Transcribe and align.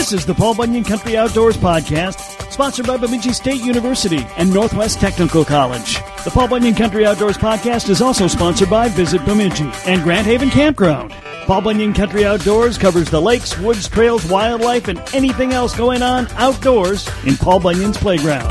This 0.00 0.14
is 0.14 0.24
the 0.24 0.34
Paul 0.34 0.54
Bunyan 0.54 0.82
Country 0.82 1.18
Outdoors 1.18 1.58
Podcast, 1.58 2.50
sponsored 2.50 2.86
by 2.86 2.96
Bemidji 2.96 3.34
State 3.34 3.60
University 3.60 4.26
and 4.38 4.50
Northwest 4.50 4.98
Technical 4.98 5.44
College. 5.44 5.96
The 6.24 6.30
Paul 6.32 6.48
Bunyan 6.48 6.74
Country 6.74 7.04
Outdoors 7.04 7.36
Podcast 7.36 7.90
is 7.90 8.00
also 8.00 8.26
sponsored 8.26 8.70
by 8.70 8.88
Visit 8.88 9.22
Bemidji 9.26 9.70
and 9.84 10.02
Grand 10.02 10.26
Haven 10.26 10.48
Campground. 10.48 11.12
Paul 11.44 11.60
Bunyan 11.60 11.92
Country 11.92 12.24
Outdoors 12.24 12.78
covers 12.78 13.10
the 13.10 13.20
lakes, 13.20 13.58
woods, 13.58 13.88
trails, 13.88 14.24
wildlife, 14.24 14.88
and 14.88 14.98
anything 15.12 15.52
else 15.52 15.76
going 15.76 16.00
on 16.00 16.28
outdoors 16.28 17.06
in 17.26 17.36
Paul 17.36 17.60
Bunyan's 17.60 17.98
playground. 17.98 18.50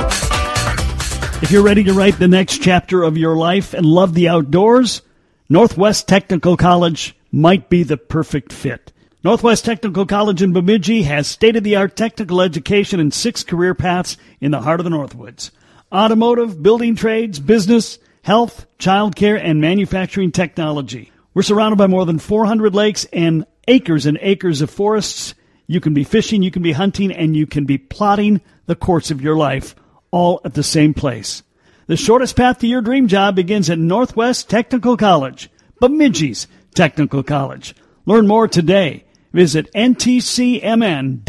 If 1.42 1.50
you're 1.50 1.64
ready 1.64 1.84
to 1.86 1.94
write 1.94 2.20
the 2.20 2.28
next 2.28 2.62
chapter 2.62 3.02
of 3.02 3.18
your 3.18 3.36
life 3.36 3.74
and 3.74 3.88
love 3.88 4.14
the 4.14 4.30
outdoors, 4.30 5.02
Northwest 5.50 6.08
Technical 6.08 6.56
College 6.56 7.16
might 7.32 7.72
be 7.72 7.82
the 7.82 7.98
perfect 7.98 8.54
fit. 8.54 8.94
Northwest 9.22 9.66
Technical 9.66 10.06
College 10.06 10.42
in 10.42 10.54
Bemidji 10.54 11.04
has 11.04 11.28
state 11.28 11.58
of 11.58 11.64
the 11.66 11.76
art 11.76 11.98
technical 11.98 12.40
education 12.40 13.02
and 13.02 13.14
six 13.14 13.44
career 13.44 13.76
paths 13.76 14.16
in 14.40 14.52
the 14.52 14.62
heart 14.62 14.80
of 14.80 14.86
the 14.86 14.90
Northwoods 14.90 15.52
automotive, 15.92 16.64
building 16.64 16.96
trades, 16.96 17.38
business, 17.38 18.00
health, 18.22 18.66
childcare, 18.78 19.38
and 19.38 19.60
manufacturing 19.60 20.32
technology. 20.32 21.12
We're 21.34 21.42
surrounded 21.42 21.76
by 21.76 21.88
more 21.88 22.06
than 22.06 22.18
400 22.18 22.74
lakes 22.74 23.06
and 23.12 23.46
acres 23.68 24.06
and 24.06 24.18
acres 24.22 24.62
of 24.62 24.70
forests. 24.70 25.36
You 25.68 25.82
can 25.82 25.94
be 25.94 26.06
fishing, 26.06 26.42
you 26.42 26.52
can 26.52 26.64
be 26.64 26.72
hunting, 26.72 27.12
and 27.12 27.36
you 27.36 27.46
can 27.46 27.66
be 27.66 27.78
plotting 27.78 28.40
the 28.68 28.76
course 28.76 29.12
of 29.12 29.22
your 29.22 29.36
life 29.36 29.76
all 30.12 30.40
at 30.46 30.54
the 30.54 30.64
same 30.64 30.94
place. 30.94 31.44
The 31.88 31.98
shortest 31.98 32.38
path 32.38 32.60
to 32.60 32.68
your 32.68 32.82
dream 32.82 33.10
job 33.10 33.36
begins 33.36 33.70
at 33.70 33.80
Northwest 33.80 34.50
Technical 34.50 34.96
College, 34.96 35.50
Bemidji's 35.82 36.48
Technical 36.74 37.22
College. 37.22 37.76
Learn 38.06 38.26
more 38.26 38.48
today 38.48 39.04
Visit 39.32 39.72
ntcmn.edu. 39.74 41.20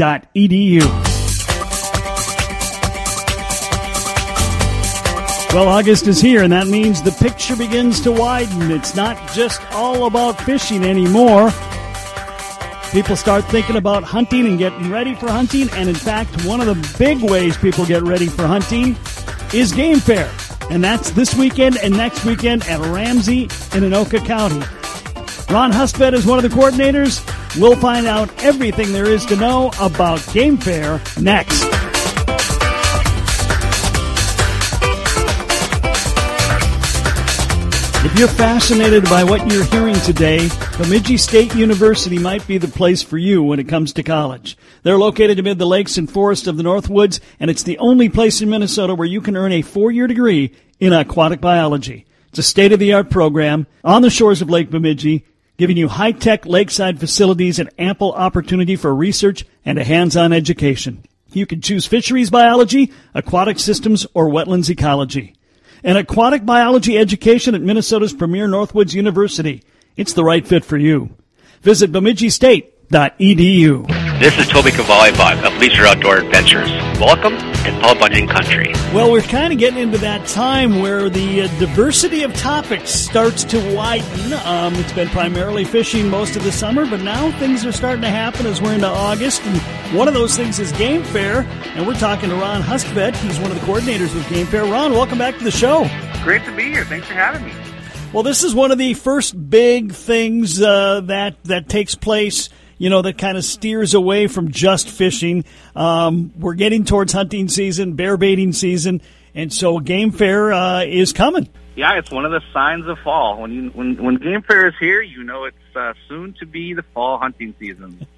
Well, 5.53 5.67
August 5.67 6.07
is 6.07 6.21
here, 6.21 6.45
and 6.45 6.53
that 6.53 6.69
means 6.69 7.03
the 7.03 7.11
picture 7.11 7.57
begins 7.57 8.01
to 8.03 8.13
widen. 8.13 8.71
It's 8.71 8.95
not 8.95 9.17
just 9.33 9.61
all 9.73 10.07
about 10.07 10.41
fishing 10.43 10.85
anymore. 10.85 11.51
People 12.93 13.17
start 13.17 13.45
thinking 13.47 13.77
about 13.77 14.05
hunting 14.05 14.47
and 14.47 14.59
getting 14.59 14.91
ready 14.91 15.15
for 15.15 15.29
hunting, 15.29 15.69
and 15.73 15.89
in 15.89 15.95
fact, 15.95 16.45
one 16.45 16.61
of 16.61 16.67
the 16.67 16.97
big 16.99 17.21
ways 17.21 17.57
people 17.57 17.85
get 17.85 18.03
ready 18.05 18.27
for 18.27 18.47
hunting 18.47 18.97
is 19.53 19.73
game 19.73 19.99
fair. 19.99 20.31
And 20.71 20.85
that's 20.85 21.11
this 21.11 21.35
weekend 21.35 21.79
and 21.79 21.97
next 21.97 22.25
weekend 22.25 22.63
at 22.69 22.79
Ramsey 22.81 23.43
in 23.43 23.49
Anoka 23.83 24.25
County. 24.25 24.80
Ron 25.51 25.73
Hustvedt 25.73 26.15
is 26.15 26.25
one 26.27 26.39
of 26.39 26.49
the 26.49 26.57
coordinators. 26.57 27.27
We'll 27.61 27.75
find 27.75 28.07
out 28.07 28.31
everything 28.45 28.93
there 28.93 29.07
is 29.07 29.27
to 29.27 29.35
know 29.35 29.73
about 29.81 30.25
Game 30.33 30.57
Fair 30.57 31.03
next. 31.21 31.65
If 38.05 38.17
you're 38.17 38.29
fascinated 38.29 39.03
by 39.05 39.25
what 39.25 39.51
you're 39.51 39.65
hearing 39.65 39.97
today, 39.97 40.49
Bemidji 40.79 41.17
State 41.17 41.53
University 41.57 42.21
might 42.21 42.47
be 42.47 42.59
the 42.59 42.69
place 42.69 43.03
for 43.03 43.19
you 43.19 43.43
when 43.43 43.59
it 43.59 43.69
comes 43.69 43.93
to 43.95 44.05
college. 44.05 44.57
They're 44.85 44.99
located 44.99 45.41
amid 45.41 45.59
the 45.59 45.67
lakes 45.67 45.99
and 45.99 46.09
forests 46.09 46.47
of 46.47 46.59
the 46.59 46.63
Northwoods, 46.63 47.19
and 47.41 47.51
it's 47.51 47.65
the 47.65 47.79
only 47.79 48.09
place 48.09 48.41
in 48.41 48.51
Minnesota 48.51 48.95
where 48.95 49.09
you 49.09 49.21
can 49.21 49.37
earn 49.37 49.51
a 49.51 49.63
four-year 49.63 50.07
degree 50.07 50.55
in 50.79 50.93
aquatic 50.93 51.41
biology. 51.41 52.07
It's 52.29 52.39
a 52.39 52.45
state-of-the-art 52.45 53.11
program 53.11 53.67
on 53.83 54.03
the 54.03 54.11
shores 54.11 54.41
of 54.41 54.49
Lake 54.49 54.71
Bemidji 54.71 55.27
giving 55.61 55.77
you 55.77 55.89
high-tech 55.89 56.47
lakeside 56.47 56.99
facilities 56.99 57.59
and 57.59 57.69
ample 57.79 58.13
opportunity 58.13 58.77
for 58.77 58.95
research 58.95 59.45
and 59.63 59.79
a 59.79 59.85
hands-on 59.85 60.33
education. 60.33 61.05
You 61.33 61.45
can 61.45 61.61
choose 61.61 61.87
fisheries 61.87 62.31
biology, 62.31 62.95
aquatic 63.15 63.59
systems, 63.59 64.07
or 64.15 64.31
wetlands 64.31 64.71
ecology. 64.71 65.35
An 65.85 65.99
aquatic 65.99 66.47
biology 66.47 66.97
education 66.97 67.55
at 67.55 67.61
Minnesota's 67.61 68.15
premier 68.15 68.49
Northwoods 68.49 68.95
University. 68.95 69.63
It's 69.97 70.15
the 70.15 70.25
right 70.25 70.47
fit 70.47 70.65
for 70.65 70.79
you. 70.79 71.11
Visit 71.61 71.93
bemidjistate.edu. 71.93 74.00
This 74.21 74.37
is 74.37 74.49
Toby 74.49 74.71
Cavalli 74.71 75.09
of 75.09 75.57
Leisure 75.57 75.87
Outdoor 75.87 76.19
Adventures. 76.19 76.69
Welcome 77.01 77.39
to 77.39 77.81
Paul 77.81 77.99
Bunyan 77.99 78.29
Country. 78.29 78.71
Well, 78.93 79.11
we're 79.11 79.23
kind 79.23 79.51
of 79.51 79.59
getting 79.59 79.79
into 79.79 79.97
that 79.97 80.27
time 80.29 80.81
where 80.81 81.09
the 81.09 81.41
uh, 81.41 81.59
diversity 81.59 82.23
of 82.23 82.35
topics 82.35 82.91
starts 82.91 83.45
to 83.45 83.75
widen. 83.75 84.35
Um, 84.45 84.75
it's 84.75 84.93
been 84.93 85.09
primarily 85.09 85.65
fishing 85.65 86.11
most 86.11 86.37
of 86.37 86.45
the 86.45 86.53
summer, 86.53 86.85
but 86.85 87.01
now 87.01 87.31
things 87.39 87.65
are 87.65 87.73
starting 87.73 88.03
to 88.03 88.11
happen 88.11 88.45
as 88.45 88.61
we're 88.61 88.75
into 88.75 88.89
August. 88.89 89.41
And 89.45 89.97
one 89.97 90.07
of 90.07 90.13
those 90.13 90.37
things 90.37 90.59
is 90.59 90.71
Game 90.73 91.03
Fair. 91.03 91.41
And 91.75 91.87
we're 91.87 91.95
talking 91.95 92.29
to 92.29 92.37
Ron 92.37 92.61
Hustvedt. 92.61 93.17
He's 93.17 93.39
one 93.41 93.51
of 93.51 93.59
the 93.59 93.67
coordinators 93.67 94.15
with 94.15 94.29
Game 94.29 94.45
Fair. 94.45 94.67
Ron, 94.67 94.93
welcome 94.93 95.17
back 95.17 95.39
to 95.39 95.45
the 95.45 95.51
show. 95.51 95.89
Great 96.23 96.45
to 96.45 96.55
be 96.55 96.65
here. 96.65 96.85
Thanks 96.85 97.07
for 97.07 97.15
having 97.15 97.47
me. 97.47 97.55
Well, 98.13 98.23
this 98.23 98.45
is 98.45 98.55
one 98.55 98.71
of 98.71 98.77
the 98.77 98.93
first 98.93 99.49
big 99.49 99.93
things 99.93 100.61
uh, 100.61 101.01
that 101.05 101.43
that 101.45 101.71
takes 101.71 101.95
place 101.95 102.51
you 102.81 102.89
know, 102.89 103.03
that 103.03 103.19
kind 103.19 103.37
of 103.37 103.45
steers 103.45 103.93
away 103.93 104.27
from 104.27 104.51
just 104.51 104.89
fishing. 104.89 105.45
Um, 105.77 106.33
we're 106.35 106.55
getting 106.55 106.87
towards 106.87 107.13
hunting 107.13 107.47
season, 107.51 107.93
bear 107.93 108.17
baiting 108.17 108.55
season, 108.55 109.03
and 109.35 109.53
so 109.53 109.81
game 109.81 110.13
fair 110.13 110.51
uh, 110.51 110.85
is 110.85 111.13
coming. 111.13 111.51
Yeah, 111.77 111.99
it's 111.99 112.11
one 112.11 112.25
of 112.25 112.31
the 112.31 112.41
signs 112.55 112.89
of 112.89 112.99
fall. 113.05 113.43
When 113.43 113.53
you, 113.53 113.71
when 113.71 114.03
when 114.03 114.17
game 114.17 114.41
fair 114.41 114.67
is 114.67 114.75
here, 114.81 115.03
you 115.03 115.23
know 115.23 115.45
it's 115.45 115.77
uh, 115.77 115.93
soon 116.09 116.35
to 116.41 116.47
be 116.47 116.73
the 116.73 116.83
fall 116.95 117.19
hunting 117.19 117.55
season. 117.61 118.07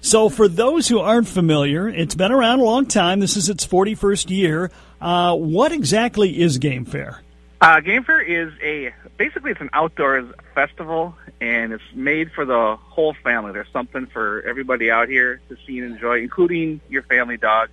So, 0.00 0.28
for 0.28 0.46
those 0.46 0.86
who 0.86 1.00
aren't 1.00 1.26
familiar, 1.26 1.88
it's 1.88 2.14
been 2.14 2.30
around 2.30 2.60
a 2.60 2.62
long 2.62 2.86
time. 2.86 3.18
This 3.18 3.36
is 3.36 3.48
its 3.48 3.66
41st 3.66 4.30
year. 4.30 4.70
Uh, 5.00 5.34
what 5.34 5.72
exactly 5.72 6.40
is 6.40 6.58
Game 6.58 6.84
Fair? 6.84 7.20
Uh, 7.60 7.80
Game 7.80 8.04
Fair 8.04 8.20
is 8.20 8.52
a 8.62 8.94
basically 9.18 9.50
it's 9.50 9.60
an 9.60 9.70
outdoors 9.72 10.32
festival, 10.54 11.14
and 11.40 11.72
it's 11.72 11.82
made 11.92 12.30
for 12.32 12.44
the 12.44 12.76
whole 12.76 13.14
family. 13.22 13.52
There's 13.52 13.70
something 13.72 14.06
for 14.06 14.42
everybody 14.42 14.90
out 14.90 15.08
here 15.08 15.40
to 15.48 15.56
see 15.66 15.80
and 15.80 15.92
enjoy, 15.92 16.20
including 16.20 16.80
your 16.88 17.02
family 17.02 17.36
dog. 17.36 17.68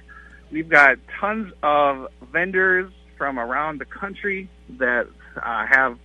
We've 0.51 0.67
got 0.67 0.97
tons 1.19 1.53
of 1.63 2.07
vendors 2.31 2.91
from 3.17 3.39
around 3.39 3.79
the 3.79 3.85
country 3.85 4.49
that 4.77 5.07
uh, 5.37 5.65
have, 5.65 5.97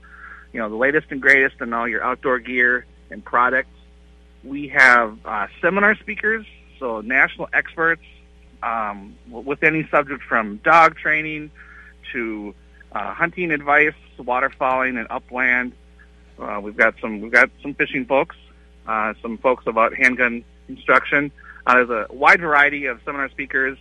you 0.52 0.60
know, 0.60 0.68
the 0.68 0.76
latest 0.76 1.08
and 1.10 1.20
greatest 1.20 1.60
in 1.60 1.72
all 1.72 1.88
your 1.88 2.04
outdoor 2.04 2.38
gear 2.38 2.86
and 3.10 3.24
products. 3.24 3.70
We 4.44 4.68
have 4.68 5.18
uh, 5.24 5.48
seminar 5.60 5.96
speakers, 5.96 6.46
so 6.78 7.00
national 7.00 7.48
experts 7.52 8.02
um, 8.62 9.16
with 9.28 9.62
any 9.62 9.86
subject 9.90 10.22
from 10.22 10.58
dog 10.58 10.96
training 10.96 11.50
to 12.12 12.54
uh, 12.92 13.14
hunting 13.14 13.50
advice, 13.52 13.94
waterfowling 14.20 14.98
and 14.98 15.06
upland. 15.10 15.72
Uh, 16.38 16.60
we've 16.62 16.76
got 16.76 16.94
some 17.00 17.20
we've 17.20 17.32
got 17.32 17.50
some 17.62 17.74
fishing 17.74 18.06
folks, 18.06 18.36
uh, 18.86 19.14
some 19.20 19.38
folks 19.38 19.66
about 19.66 19.94
handgun 19.94 20.44
instruction. 20.68 21.30
Uh, 21.66 21.74
there's 21.74 21.90
a 21.90 22.06
wide 22.12 22.40
variety 22.40 22.86
of 22.86 23.00
seminar 23.04 23.28
speakers. 23.28 23.76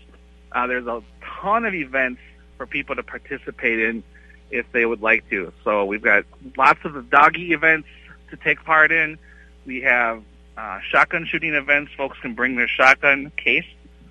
Uh, 0.52 0.68
there's 0.68 0.88
a 0.88 1.02
ton 1.42 1.66
of 1.66 1.74
events 1.74 2.20
for 2.58 2.66
people 2.66 2.96
to 2.96 3.04
participate 3.04 3.80
in 3.80 4.04
if 4.52 4.70
they 4.72 4.86
would 4.86 5.02
like 5.02 5.30
to. 5.30 5.54
So 5.64 5.86
we've 5.86 6.02
got 6.02 6.26
lots 6.58 6.80
of 6.84 7.10
doggy 7.10 7.54
events 7.54 7.88
to 8.32 8.38
take 8.38 8.64
part 8.64 8.92
in. 8.92 9.18
We 9.66 9.82
have 9.82 10.24
uh, 10.58 10.80
shotgun 10.82 11.26
shooting 11.26 11.54
events. 11.54 11.92
Folks 11.96 12.18
can 12.20 12.34
bring 12.34 12.56
their 12.56 12.68
shotgun 12.68 13.32
case, 13.38 13.66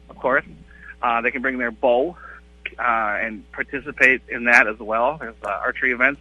of 0.08 0.16
course. 0.16 0.44
Uh, 1.02 1.20
they 1.20 1.30
can 1.30 1.42
bring 1.42 1.58
their 1.58 1.70
bow 1.70 2.16
uh, 2.78 2.82
and 3.20 3.50
participate 3.52 4.22
in 4.28 4.44
that 4.44 4.66
as 4.66 4.78
well. 4.78 5.18
There's 5.18 5.34
uh, 5.44 5.48
archery 5.48 5.92
events, 5.92 6.20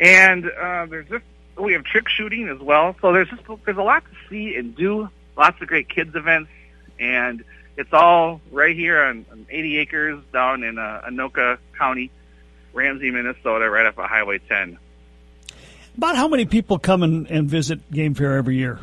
and 0.00 0.46
uh, 0.46 0.86
there's 0.86 1.08
just 1.08 1.24
we 1.56 1.72
have 1.72 1.84
trick 1.84 2.08
shooting 2.08 2.48
as 2.48 2.58
well. 2.58 2.96
So 3.00 3.12
there's 3.12 3.28
just 3.28 3.42
there's 3.64 3.76
a 3.76 3.82
lot 3.82 4.04
to 4.04 4.28
see 4.28 4.56
and 4.56 4.74
do. 4.74 5.08
Lots 5.36 5.60
of 5.60 5.68
great 5.68 5.88
kids 5.88 6.14
events, 6.14 6.50
and 6.98 7.44
it's 7.76 7.92
all 7.92 8.40
right 8.50 8.74
here 8.74 9.02
on, 9.02 9.26
on 9.30 9.46
80 9.50 9.78
acres 9.78 10.22
down 10.32 10.62
in 10.62 10.78
uh, 10.78 11.02
Anoka 11.06 11.58
County, 11.78 12.10
Ramsey, 12.72 13.10
Minnesota, 13.10 13.68
right 13.68 13.86
off 13.86 13.98
of 13.98 14.08
Highway 14.08 14.38
10. 14.38 14.78
About 15.96 16.16
how 16.16 16.28
many 16.28 16.46
people 16.46 16.78
come 16.78 17.02
and, 17.02 17.26
and 17.30 17.48
visit 17.48 17.90
Game 17.90 18.14
Fair 18.14 18.36
every 18.36 18.56
year? 18.56 18.78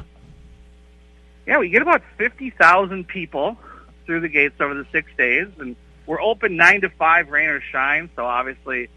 Yeah, 1.45 1.57
we 1.57 1.69
get 1.69 1.81
about 1.81 2.01
50,000 2.17 3.07
people 3.07 3.57
through 4.05 4.21
the 4.21 4.29
gates 4.29 4.55
over 4.59 4.73
the 4.73 4.85
six 4.91 5.11
days, 5.17 5.47
and 5.59 5.75
we're 6.05 6.21
open 6.21 6.55
nine 6.55 6.81
to 6.81 6.89
five, 6.89 7.29
rain 7.29 7.49
or 7.49 7.61
shine. 7.61 8.09
So 8.15 8.25
obviously, 8.25 8.89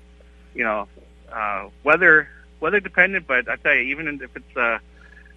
you 0.54 0.64
know, 0.64 0.88
uh, 1.32 1.68
weather 1.84 2.28
weather 2.60 2.80
dependent. 2.80 3.26
But 3.26 3.48
I 3.48 3.56
tell 3.56 3.74
you, 3.74 3.82
even 3.90 4.20
if 4.22 4.36
it's 4.36 4.56
a, 4.56 4.80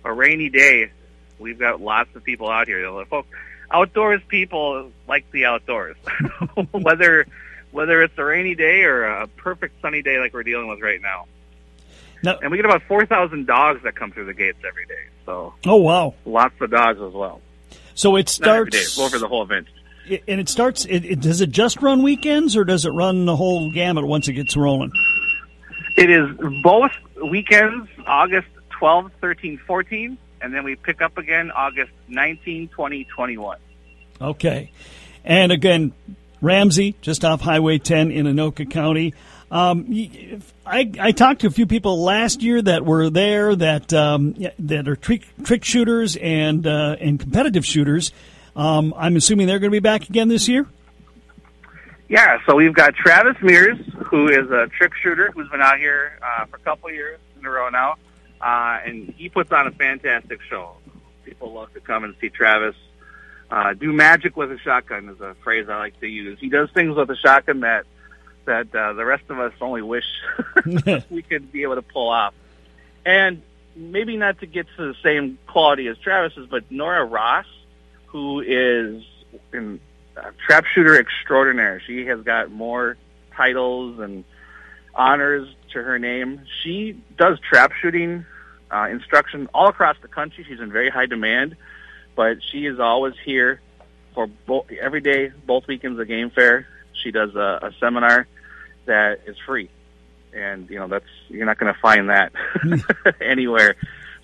a 0.03 0.13
rainy 0.13 0.49
day, 0.49 0.91
we've 1.37 1.59
got 1.59 1.81
lots 1.81 2.15
of 2.15 2.23
people 2.23 2.49
out 2.49 2.67
here. 2.67 3.05
Folks, 3.05 3.29
outdoors 3.71 4.21
people 4.27 4.91
like 5.07 5.29
the 5.31 5.45
outdoors, 5.45 5.95
whether 6.71 7.25
whether 7.71 8.01
it's 8.01 8.17
a 8.17 8.23
rainy 8.23 8.55
day 8.55 8.81
or 8.81 9.03
a 9.03 9.27
perfect 9.27 9.81
sunny 9.81 10.01
day 10.01 10.19
like 10.19 10.33
we're 10.33 10.43
dealing 10.43 10.67
with 10.67 10.81
right 10.81 11.01
now. 11.01 11.25
No. 12.21 12.37
And 12.41 12.51
we 12.51 12.57
get 12.57 12.65
about 12.65 12.83
four 12.83 13.05
thousand 13.05 13.47
dogs 13.47 13.83
that 13.83 13.95
come 13.95 14.11
through 14.11 14.25
the 14.25 14.33
gates 14.33 14.59
every 14.67 14.85
day. 14.85 15.07
So 15.25 15.53
oh 15.65 15.77
wow, 15.77 16.15
lots 16.25 16.55
of 16.59 16.71
dogs 16.71 16.99
as 17.01 17.13
well. 17.13 17.41
So 17.95 18.15
it 18.15 18.29
starts 18.29 18.47
Not 18.47 18.57
every 18.57 18.71
day, 18.71 19.03
over 19.03 19.19
the 19.19 19.27
whole 19.27 19.43
event. 19.43 19.67
And 20.27 20.39
it 20.39 20.49
starts. 20.49 20.85
It, 20.85 21.05
it, 21.05 21.21
does 21.21 21.41
it 21.41 21.51
just 21.51 21.81
run 21.81 22.03
weekends, 22.03 22.55
or 22.55 22.63
does 22.63 22.85
it 22.85 22.89
run 22.89 23.25
the 23.25 23.35
whole 23.35 23.71
gamut 23.71 24.05
once 24.05 24.27
it 24.27 24.33
gets 24.33 24.55
rolling? 24.57 24.91
It 25.97 26.09
is 26.09 26.29
both 26.63 26.91
weekends, 27.29 27.89
August 28.07 28.47
12, 28.71 29.11
13, 29.19 29.57
14, 29.67 30.17
and 30.41 30.53
then 30.53 30.63
we 30.63 30.75
pick 30.75 31.01
up 31.01 31.17
again 31.17 31.51
August 31.51 31.91
19, 32.07 32.69
20, 32.69 33.03
21. 33.03 33.57
Okay. 34.21 34.71
And 35.25 35.51
again, 35.51 35.93
Ramsey, 36.41 36.95
just 37.01 37.25
off 37.25 37.41
Highway 37.41 37.77
10 37.77 38.11
in 38.11 38.25
Anoka 38.25 38.69
County. 38.69 39.13
Um, 39.51 39.93
I, 40.65 40.91
I 40.99 41.11
talked 41.11 41.41
to 41.41 41.47
a 41.47 41.51
few 41.51 41.65
people 41.65 42.03
last 42.03 42.43
year 42.43 42.61
that 42.61 42.85
were 42.85 43.09
there 43.09 43.55
that 43.55 43.91
um, 43.93 44.35
that 44.59 44.87
are 44.87 44.95
trick, 44.95 45.25
trick 45.43 45.63
shooters 45.63 46.15
and 46.15 46.65
uh, 46.67 46.95
and 46.99 47.19
competitive 47.19 47.65
shooters. 47.65 48.11
Um, 48.55 48.93
I'm 48.97 49.15
assuming 49.15 49.47
they're 49.47 49.59
going 49.59 49.71
to 49.71 49.75
be 49.75 49.79
back 49.79 50.09
again 50.09 50.27
this 50.27 50.47
year. 50.47 50.67
Yeah, 52.07 52.39
so 52.45 52.55
we've 52.55 52.73
got 52.73 52.95
Travis 52.95 53.35
Mears, 53.41 53.77
who 54.05 54.27
is 54.27 54.49
a 54.49 54.67
trick 54.67 54.93
shooter 55.01 55.31
who's 55.31 55.47
been 55.49 55.61
out 55.61 55.77
here 55.77 56.19
uh, 56.23 56.45
for 56.45 56.55
a 56.55 56.59
couple 56.59 56.91
years 56.91 57.19
in 57.39 57.45
a 57.45 57.49
row 57.49 57.69
now, 57.69 57.97
uh, 58.41 58.79
and 58.83 59.13
he 59.15 59.29
puts 59.29 59.51
on 59.51 59.67
a 59.67 59.71
fantastic 59.71 60.41
show. 60.49 60.75
People 61.23 61.53
love 61.53 61.71
to 61.73 61.79
come 61.79 62.03
and 62.03 62.15
see 62.19 62.29
Travis 62.29 62.75
uh, 63.51 63.73
do 63.73 63.91
magic 63.91 64.37
with 64.37 64.51
a 64.51 64.59
shotgun 64.59 65.09
is 65.09 65.19
a 65.21 65.35
phrase 65.43 65.67
I 65.69 65.77
like 65.77 65.99
to 66.01 66.07
use. 66.07 66.39
He 66.39 66.49
does 66.49 66.69
things 66.71 66.95
with 66.95 67.09
a 67.09 67.15
shotgun 67.15 67.61
that 67.61 67.85
that 68.45 68.73
uh, 68.73 68.93
the 68.93 69.05
rest 69.05 69.23
of 69.29 69.39
us 69.39 69.53
only 69.61 69.81
wish 69.81 70.05
we 71.09 71.21
could 71.21 71.51
be 71.51 71.63
able 71.63 71.75
to 71.75 71.81
pull 71.81 72.09
off. 72.09 72.33
And 73.05 73.41
maybe 73.75 74.17
not 74.17 74.39
to 74.39 74.45
get 74.45 74.67
to 74.77 74.93
the 74.93 74.95
same 75.03 75.37
quality 75.47 75.87
as 75.87 75.97
Travis's, 75.97 76.47
but 76.47 76.71
Nora 76.71 77.05
Ross, 77.05 77.45
who 78.11 78.41
is 78.41 79.03
in 79.53 79.79
a 80.15 80.31
trap 80.45 80.65
shooter 80.65 80.99
extraordinaire. 80.99 81.81
She 81.85 82.05
has 82.05 82.21
got 82.21 82.51
more 82.51 82.97
titles 83.35 83.99
and 83.99 84.23
honors 84.93 85.47
to 85.73 85.81
her 85.81 85.97
name. 85.99 86.41
She 86.63 87.01
does 87.17 87.39
trap 87.39 87.71
shooting 87.81 88.25
uh, 88.71 88.87
instruction 88.89 89.49
all 89.53 89.69
across 89.69 89.97
the 90.01 90.07
country. 90.07 90.45
She's 90.47 90.59
in 90.59 90.71
very 90.71 90.89
high 90.89 91.05
demand 91.05 91.55
but 92.19 92.39
she 92.51 92.65
is 92.65 92.81
always 92.81 93.13
here 93.23 93.61
for 94.13 94.27
both 94.27 94.69
every 94.71 94.99
day, 94.99 95.31
both 95.45 95.65
weekends 95.67 95.97
of 95.97 96.05
game 96.05 96.29
fair. 96.29 96.67
She 97.01 97.11
does 97.11 97.33
a, 97.33 97.59
a 97.61 97.71
seminar 97.79 98.27
that 98.87 99.21
is 99.25 99.37
free, 99.45 99.69
and 100.33 100.69
you 100.69 100.79
know 100.79 100.89
that's 100.89 101.05
you're 101.29 101.45
not 101.45 101.57
going 101.57 101.73
to 101.73 101.79
find 101.79 102.09
that 102.09 102.33
anywhere. 103.21 103.75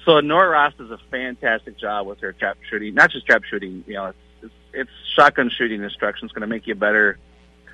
So 0.05 0.19
Nora 0.19 0.49
Ross 0.49 0.73
does 0.77 0.91
a 0.91 0.99
fantastic 1.09 1.79
job 1.79 2.05
with 2.05 2.19
her 2.19 2.31
trap 2.31 2.57
shooting, 2.69 2.93
not 2.93 3.11
just 3.11 3.25
trap 3.25 3.43
shooting. 3.43 3.83
You 3.87 3.93
know, 3.95 4.05
it's, 4.07 4.17
it's, 4.43 4.53
it's 4.73 4.91
shotgun 5.15 5.49
shooting 5.49 5.83
instruction. 5.83 6.25
It's 6.25 6.33
going 6.33 6.41
to 6.41 6.47
make 6.47 6.67
you 6.67 6.75
better 6.75 7.17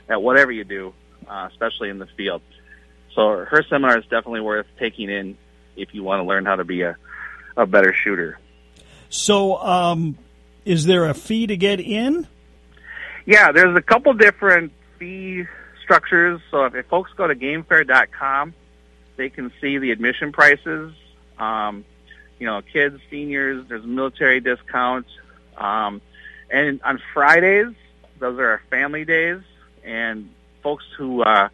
at 0.10 0.22
whatever 0.22 0.52
you 0.52 0.64
do, 0.64 0.94
uh, 1.28 1.50
especially 1.52 1.90
in 1.90 2.00
the 2.00 2.08
field. 2.18 2.42
So 3.14 3.46
her 3.46 3.64
seminar 3.70 3.98
is 3.98 4.06
definitely 4.06 4.42
worth 4.42 4.66
taking 4.80 5.10
in 5.10 5.38
if 5.76 5.94
you 5.94 6.04
want 6.04 6.22
to 6.22 6.24
learn 6.24 6.46
how 6.46 6.56
to 6.56 6.64
be 6.64 6.82
a, 6.84 6.96
a 7.58 7.66
better 7.66 7.94
shooter. 7.94 8.40
So, 9.10 9.58
um, 9.58 10.18
is 10.64 10.86
there 10.86 11.06
a 11.06 11.14
fee 11.14 11.48
to 11.48 11.58
get 11.58 11.82
in? 11.82 12.28
Yeah, 13.26 13.52
there's 13.52 13.76
a 13.76 13.82
couple 13.82 14.14
different 14.14 14.72
fee 14.98 15.44
structures. 15.84 16.40
So 16.50 16.66
if, 16.66 16.76
if 16.76 16.86
folks 16.86 17.12
go 17.18 17.28
to 17.28 17.36
gamefair.com, 17.36 18.54
they 19.18 19.30
can 19.30 19.52
see 19.60 19.78
the 19.80 19.92
admission 19.92 20.32
prices. 20.32 20.94
Um, 21.38 21.84
you 22.42 22.48
know, 22.48 22.62
kids, 22.62 23.00
seniors, 23.10 23.66
there's 23.70 23.86
military 23.86 24.42
discounts. 24.42 25.10
Um, 25.56 26.02
and 26.50 26.82
on 26.84 27.02
Fridays, 27.14 27.74
those 28.20 28.38
are 28.38 28.50
our 28.50 28.62
family 28.70 29.06
days, 29.06 29.42
and 29.86 30.30
folks 30.62 30.84
who 30.98 31.24
uh, 31.24 31.48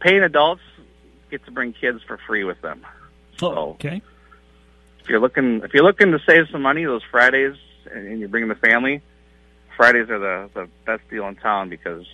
paying 0.00 0.22
adults 0.22 0.62
get 1.30 1.44
to 1.46 1.50
bring 1.50 1.72
kids 1.72 2.02
for 2.06 2.18
free 2.26 2.44
with 2.44 2.60
them. 2.60 2.84
Oh, 3.40 3.70
okay 3.70 4.02
if 5.06 5.10
you're 5.10 5.20
looking 5.20 5.62
if 5.62 5.72
you're 5.72 5.84
looking 5.84 6.10
to 6.10 6.18
save 6.26 6.48
some 6.50 6.62
money, 6.62 6.84
those 6.84 7.04
Fridays 7.12 7.54
and 7.94 8.18
you're 8.18 8.28
bringing 8.28 8.48
the 8.48 8.56
family, 8.56 9.00
Fridays 9.76 10.10
are 10.10 10.18
the 10.18 10.50
the 10.52 10.68
best 10.84 11.08
deal 11.08 11.28
in 11.28 11.36
town 11.36 11.68
because 11.68 12.04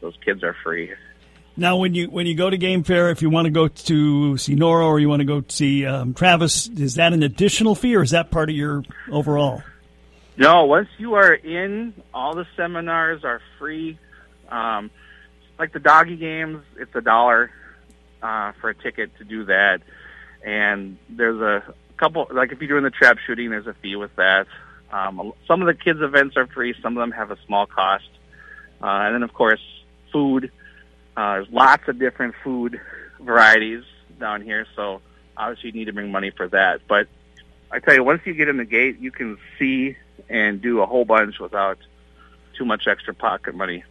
those 0.00 0.16
kids 0.24 0.44
are 0.44 0.54
free. 0.62 0.92
Now, 1.56 1.78
when 1.78 1.94
you 1.94 2.10
when 2.10 2.26
you 2.26 2.34
go 2.34 2.50
to 2.50 2.58
Game 2.58 2.82
Fair, 2.82 3.10
if 3.10 3.22
you 3.22 3.30
want 3.30 3.46
to 3.46 3.50
go 3.50 3.68
to 3.68 4.36
see 4.36 4.54
Nora 4.54 4.86
or 4.86 5.00
you 5.00 5.08
want 5.08 5.20
to 5.20 5.24
go 5.24 5.42
see 5.48 5.86
um, 5.86 6.12
Travis, 6.12 6.68
is 6.68 6.96
that 6.96 7.14
an 7.14 7.22
additional 7.22 7.74
fee 7.74 7.96
or 7.96 8.02
is 8.02 8.10
that 8.10 8.30
part 8.30 8.50
of 8.50 8.56
your 8.56 8.82
overall? 9.10 9.62
No, 10.36 10.66
once 10.66 10.88
you 10.98 11.14
are 11.14 11.32
in, 11.32 11.94
all 12.12 12.34
the 12.34 12.46
seminars 12.56 13.24
are 13.24 13.40
free. 13.58 13.98
Um, 14.50 14.90
like 15.58 15.72
the 15.72 15.78
doggy 15.78 16.16
games, 16.16 16.62
it's 16.78 16.94
a 16.94 17.00
dollar 17.00 17.50
uh, 18.22 18.52
for 18.60 18.68
a 18.68 18.74
ticket 18.74 19.16
to 19.16 19.24
do 19.24 19.46
that, 19.46 19.80
and 20.44 20.98
there's 21.08 21.40
a 21.40 21.74
couple 21.96 22.28
like 22.30 22.52
if 22.52 22.60
you're 22.60 22.68
doing 22.68 22.84
the 22.84 22.90
trap 22.90 23.16
shooting, 23.26 23.48
there's 23.48 23.66
a 23.66 23.74
fee 23.80 23.96
with 23.96 24.14
that. 24.16 24.46
Um, 24.92 25.32
some 25.48 25.62
of 25.62 25.66
the 25.66 25.74
kids' 25.74 26.00
events 26.02 26.36
are 26.36 26.46
free. 26.48 26.74
Some 26.82 26.98
of 26.98 27.00
them 27.00 27.12
have 27.12 27.30
a 27.30 27.38
small 27.46 27.64
cost, 27.64 28.10
uh, 28.82 28.86
and 28.86 29.14
then 29.14 29.22
of 29.22 29.32
course 29.32 29.62
food. 30.12 30.52
Uh, 31.16 31.34
there's 31.34 31.48
lots 31.50 31.88
of 31.88 31.98
different 31.98 32.34
food 32.44 32.80
varieties 33.20 33.84
down 34.20 34.42
here, 34.42 34.66
so 34.76 35.00
obviously 35.36 35.70
you 35.70 35.72
need 35.72 35.84
to 35.86 35.92
bring 35.92 36.10
money 36.10 36.30
for 36.30 36.48
that. 36.48 36.80
But 36.86 37.08
I 37.70 37.78
tell 37.78 37.94
you, 37.94 38.04
once 38.04 38.22
you 38.24 38.34
get 38.34 38.48
in 38.48 38.56
the 38.56 38.64
gate, 38.64 38.98
you 39.00 39.10
can 39.10 39.38
see 39.58 39.96
and 40.28 40.60
do 40.60 40.80
a 40.80 40.86
whole 40.86 41.04
bunch 41.04 41.38
without 41.38 41.78
too 42.56 42.64
much 42.64 42.86
extra 42.86 43.14
pocket 43.14 43.54
money. 43.54 43.84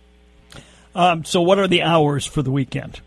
Um, 0.93 1.25
so, 1.25 1.41
what 1.41 1.59
are 1.59 1.67
the 1.67 1.81
hours 1.81 2.25
for 2.25 2.41
the 2.41 2.51
weekend? 2.51 3.01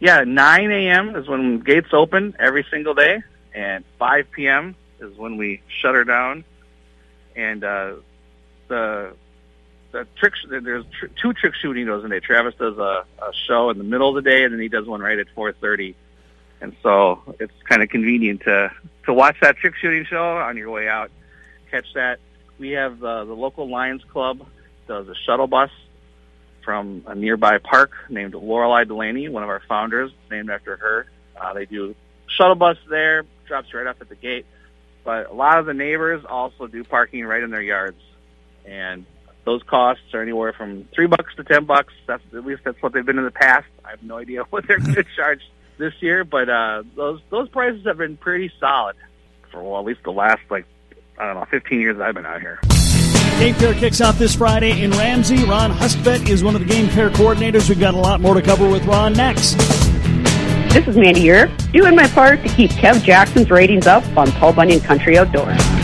Yeah, 0.00 0.24
9 0.24 0.70
a.m. 0.70 1.16
is 1.16 1.28
when 1.28 1.60
gates 1.60 1.88
open 1.92 2.34
every 2.38 2.66
single 2.70 2.94
day 2.94 3.22
and 3.54 3.84
5 3.98 4.30
p.m. 4.32 4.74
is 5.00 5.16
when 5.16 5.36
we 5.36 5.62
shut 5.80 5.94
her 5.94 6.04
down. 6.04 6.44
And 7.36 7.64
uh, 7.64 7.94
the 8.68 9.14
the 9.94 10.06
trick 10.16 10.34
there's 10.48 10.84
tr- 10.98 11.06
two 11.22 11.32
trick 11.32 11.54
shooting 11.54 11.86
goes 11.86 12.02
in 12.02 12.10
there. 12.10 12.20
Travis 12.20 12.54
does 12.56 12.76
a, 12.76 13.04
a 13.22 13.32
show 13.46 13.70
in 13.70 13.78
the 13.78 13.84
middle 13.84 14.08
of 14.08 14.22
the 14.22 14.28
day, 14.28 14.42
and 14.42 14.52
then 14.52 14.60
he 14.60 14.68
does 14.68 14.86
one 14.86 15.00
right 15.00 15.18
at 15.18 15.28
4:30. 15.36 15.94
And 16.60 16.74
so 16.82 17.22
it's 17.38 17.52
kind 17.68 17.80
of 17.82 17.88
convenient 17.88 18.42
to 18.42 18.72
to 19.06 19.14
watch 19.14 19.36
that 19.40 19.56
trick 19.56 19.74
shooting 19.76 20.04
show 20.04 20.36
on 20.36 20.56
your 20.56 20.70
way 20.70 20.88
out. 20.88 21.12
Catch 21.70 21.94
that. 21.94 22.18
We 22.58 22.70
have 22.70 23.02
uh, 23.02 23.24
the 23.24 23.34
local 23.34 23.70
Lions 23.70 24.02
Club 24.12 24.44
does 24.88 25.08
a 25.08 25.14
shuttle 25.14 25.46
bus 25.46 25.70
from 26.64 27.04
a 27.06 27.14
nearby 27.14 27.58
park 27.58 27.92
named 28.08 28.34
Lorelei 28.34 28.84
Delaney, 28.84 29.28
one 29.28 29.44
of 29.44 29.48
our 29.48 29.62
founders, 29.68 30.10
named 30.30 30.50
after 30.50 30.76
her. 30.76 31.06
Uh, 31.40 31.52
they 31.52 31.66
do 31.66 31.94
shuttle 32.26 32.56
bus 32.56 32.78
there, 32.88 33.24
drops 33.46 33.72
right 33.72 33.86
up 33.86 33.98
at 34.00 34.08
the 34.08 34.16
gate. 34.16 34.46
But 35.04 35.30
a 35.30 35.34
lot 35.34 35.58
of 35.58 35.66
the 35.66 35.74
neighbors 35.74 36.24
also 36.28 36.66
do 36.66 36.82
parking 36.82 37.24
right 37.26 37.42
in 37.42 37.50
their 37.50 37.62
yards, 37.62 38.00
and 38.64 39.04
those 39.44 39.62
costs 39.62 40.02
are 40.14 40.22
anywhere 40.22 40.52
from 40.52 40.84
three 40.94 41.06
bucks 41.06 41.34
to 41.36 41.44
ten 41.44 41.64
bucks. 41.64 41.92
That's 42.06 42.22
at 42.34 42.44
least 42.44 42.62
that's 42.64 42.80
what 42.82 42.92
they've 42.92 43.04
been 43.04 43.18
in 43.18 43.24
the 43.24 43.30
past. 43.30 43.66
I 43.84 43.90
have 43.90 44.02
no 44.02 44.18
idea 44.18 44.42
what 44.50 44.66
they're 44.66 44.78
going 44.78 44.94
to 44.94 45.04
charge 45.16 45.40
this 45.78 45.94
year, 46.00 46.24
but 46.24 46.48
uh, 46.48 46.82
those 46.96 47.20
those 47.30 47.48
prices 47.48 47.84
have 47.86 47.98
been 47.98 48.16
pretty 48.16 48.52
solid 48.60 48.96
for 49.50 49.62
well, 49.62 49.78
at 49.78 49.86
least 49.86 50.02
the 50.04 50.12
last 50.12 50.42
like 50.50 50.66
I 51.18 51.26
don't 51.26 51.36
know, 51.36 51.46
15 51.50 51.80
years 51.80 52.00
I've 52.00 52.14
been 52.14 52.26
out 52.26 52.40
here. 52.40 52.58
Game 53.38 53.54
Fair 53.54 53.74
kicks 53.74 54.00
off 54.00 54.18
this 54.18 54.34
Friday 54.36 54.82
in 54.82 54.92
Ramsey. 54.92 55.44
Ron 55.44 55.72
Hustvedt 55.72 56.28
is 56.28 56.44
one 56.44 56.54
of 56.54 56.60
the 56.60 56.68
Game 56.68 56.88
Fair 56.88 57.10
coordinators. 57.10 57.68
We've 57.68 57.80
got 57.80 57.94
a 57.94 57.98
lot 57.98 58.20
more 58.20 58.34
to 58.34 58.42
cover 58.42 58.68
with 58.68 58.84
Ron 58.84 59.12
next. 59.12 59.54
This 60.72 60.88
is 60.88 60.96
Mandy 60.96 61.20
here, 61.20 61.46
doing 61.72 61.94
my 61.94 62.08
part 62.08 62.42
to 62.42 62.48
keep 62.48 62.70
Kev 62.72 63.02
Jackson's 63.02 63.50
ratings 63.50 63.86
up 63.86 64.04
on 64.16 64.30
Paul 64.32 64.52
Bunyan 64.52 64.80
Country 64.80 65.18
Outdoors. 65.18 65.83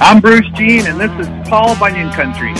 I'm 0.00 0.20
Bruce 0.20 0.46
Jean, 0.54 0.86
and 0.86 1.00
this 1.00 1.10
is 1.26 1.48
Paul 1.48 1.76
Bunyan 1.78 2.10
Country. 2.12 2.54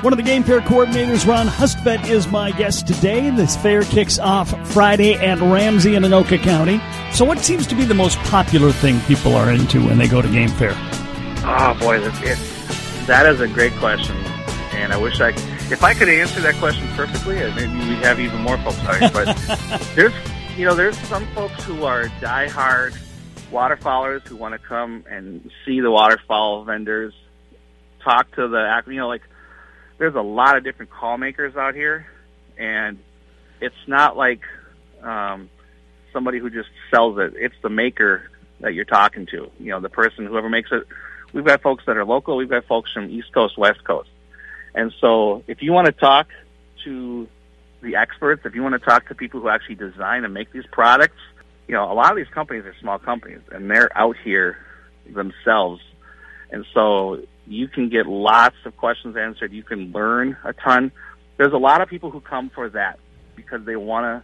One 0.00 0.12
of 0.12 0.16
the 0.16 0.22
Game 0.22 0.42
Fair 0.42 0.60
coordinators, 0.60 1.26
Ron 1.26 1.46
Hustvedt, 1.46 2.08
is 2.08 2.28
my 2.28 2.50
guest 2.52 2.86
today. 2.86 3.30
This 3.30 3.56
fair 3.56 3.82
kicks 3.82 4.18
off 4.18 4.50
Friday 4.68 5.14
at 5.14 5.40
Ramsey 5.40 5.94
in 5.96 6.04
Anoka 6.04 6.42
County. 6.42 6.80
So, 7.12 7.24
what 7.24 7.40
seems 7.40 7.66
to 7.66 7.74
be 7.74 7.84
the 7.84 7.94
most 7.94 8.18
popular 8.20 8.72
thing 8.72 9.00
people 9.00 9.34
are 9.34 9.50
into 9.50 9.84
when 9.84 9.98
they 9.98 10.08
go 10.08 10.22
to 10.22 10.28
Game 10.28 10.48
Fair? 10.48 10.72
Oh 11.44 11.76
boy, 11.80 12.00
that, 12.00 12.22
it, 12.22 13.06
that 13.06 13.26
is 13.26 13.40
a 13.40 13.48
great 13.48 13.72
question, 13.74 14.16
and 14.72 14.92
I 14.92 14.96
wish 14.96 15.20
I, 15.20 15.30
if 15.70 15.82
I 15.82 15.92
could 15.94 16.08
answer 16.08 16.40
that 16.40 16.54
question 16.54 16.86
perfectly, 16.94 17.42
uh, 17.42 17.54
maybe 17.54 17.76
we'd 17.88 18.04
have 18.04 18.18
even 18.20 18.40
more 18.40 18.56
folks 18.58 18.78
out 18.80 19.12
But 19.12 19.36
there's, 19.94 20.14
you 20.56 20.64
know, 20.64 20.74
there's 20.74 20.98
some 21.08 21.26
folks 21.34 21.62
who 21.64 21.84
are 21.84 22.06
diehard 22.20 22.96
waterfowlers 23.50 24.26
who 24.26 24.36
want 24.36 24.52
to 24.52 24.58
come 24.58 25.04
and 25.08 25.50
see 25.64 25.80
the 25.80 25.90
waterfowl 25.90 26.64
vendors, 26.64 27.14
talk 28.02 28.30
to 28.36 28.48
the, 28.48 28.82
you 28.86 28.94
know, 28.94 29.08
like 29.08 29.22
there's 29.98 30.14
a 30.14 30.22
lot 30.22 30.56
of 30.56 30.64
different 30.64 30.90
call 30.90 31.18
makers 31.18 31.56
out 31.56 31.74
here, 31.74 32.06
and 32.58 32.98
it's 33.60 33.74
not 33.86 34.16
like 34.16 34.40
um, 35.02 35.48
somebody 36.12 36.38
who 36.38 36.50
just 36.50 36.68
sells 36.90 37.18
it. 37.18 37.34
It's 37.36 37.54
the 37.62 37.68
maker 37.68 38.30
that 38.60 38.74
you're 38.74 38.84
talking 38.84 39.26
to. 39.26 39.50
You 39.58 39.70
know, 39.70 39.80
the 39.80 39.88
person, 39.88 40.26
whoever 40.26 40.48
makes 40.48 40.70
it. 40.72 40.86
We've 41.32 41.44
got 41.44 41.62
folks 41.62 41.84
that 41.86 41.96
are 41.96 42.04
local. 42.04 42.36
We've 42.36 42.48
got 42.48 42.64
folks 42.66 42.92
from 42.92 43.10
East 43.10 43.32
Coast, 43.32 43.58
West 43.58 43.84
Coast. 43.84 44.08
And 44.74 44.92
so 45.00 45.42
if 45.46 45.62
you 45.62 45.72
want 45.72 45.86
to 45.86 45.92
talk 45.92 46.28
to 46.84 47.28
the 47.82 47.96
experts, 47.96 48.42
if 48.44 48.54
you 48.54 48.62
want 48.62 48.74
to 48.74 48.78
talk 48.78 49.08
to 49.08 49.14
people 49.14 49.40
who 49.40 49.48
actually 49.48 49.74
design 49.76 50.24
and 50.24 50.32
make 50.32 50.52
these 50.52 50.66
products, 50.70 51.18
you 51.68 51.74
know, 51.74 51.90
a 51.90 51.94
lot 51.94 52.10
of 52.10 52.16
these 52.16 52.32
companies 52.32 52.64
are 52.64 52.74
small 52.80 52.98
companies 52.98 53.40
and 53.50 53.70
they're 53.70 53.96
out 53.96 54.16
here 54.22 54.58
themselves. 55.12 55.80
And 56.50 56.64
so 56.72 57.22
you 57.46 57.68
can 57.68 57.88
get 57.88 58.06
lots 58.06 58.56
of 58.64 58.76
questions 58.76 59.16
answered. 59.16 59.52
You 59.52 59.62
can 59.62 59.92
learn 59.92 60.36
a 60.44 60.52
ton. 60.52 60.92
There's 61.36 61.52
a 61.52 61.58
lot 61.58 61.80
of 61.80 61.88
people 61.88 62.10
who 62.10 62.20
come 62.20 62.50
for 62.50 62.68
that 62.70 62.98
because 63.34 63.64
they 63.64 63.76
want 63.76 64.04
to, 64.04 64.22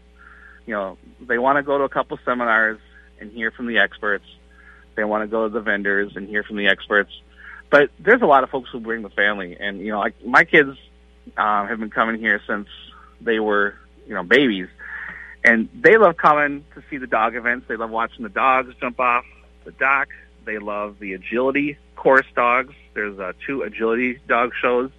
you 0.67 0.75
know, 0.75 0.99
they 1.21 1.39
want 1.39 1.57
to 1.57 1.63
go 1.63 1.79
to 1.79 1.85
a 1.85 1.89
couple 1.89 2.19
seminars 2.25 2.79
and 3.21 3.31
hear 3.33 3.51
from 3.51 3.67
the 3.67 3.79
experts. 3.79 4.25
They 4.95 5.05
want 5.05 5.23
to 5.23 5.27
go 5.27 5.49
to 5.49 5.53
the 5.53 5.61
vendors 5.61 6.13
and 6.17 6.29
hear 6.29 6.43
from 6.43 6.57
the 6.57 6.69
experts. 6.69 7.11
But 7.71 7.91
there's 7.99 8.23
a 8.23 8.27
lot 8.27 8.45
of 8.45 8.51
folks 8.51 8.69
who 8.71 8.81
bring 8.81 9.03
the 9.03 9.09
family, 9.09 9.57
and 9.59 9.81
you 9.81 9.93
know, 9.93 9.99
like 9.99 10.23
my 10.25 10.45
kids 10.45 10.77
um, 11.39 11.69
have 11.69 11.81
been 11.81 11.91
coming 11.91 12.21
here 12.21 12.41
since 12.47 12.69
they 13.21 13.41
were, 13.41 13.75
you 14.07 14.15
know, 14.15 14.23
babies, 14.23 14.69
and 15.45 15.69
they 15.75 15.97
love 15.97 16.17
coming 16.17 16.65
to 16.75 16.83
see 16.89 16.99
the 16.99 17.07
dog 17.07 17.35
events. 17.37 17.67
They 17.69 17.77
love 17.77 17.91
watching 17.91 18.23
the 18.23 18.29
dogs 18.29 18.75
jump 18.81 19.01
off 19.01 19.25
the 19.65 19.73
dock. 19.73 20.09
They 20.45 20.59
love 20.59 20.99
the 20.99 21.15
agility 21.15 21.79
course 22.03 22.27
dogs. 22.35 22.75
There's 22.95 23.19
uh, 23.19 23.33
two 23.47 23.63
agility 23.63 24.19
dog 24.27 24.53
shows 24.61 24.91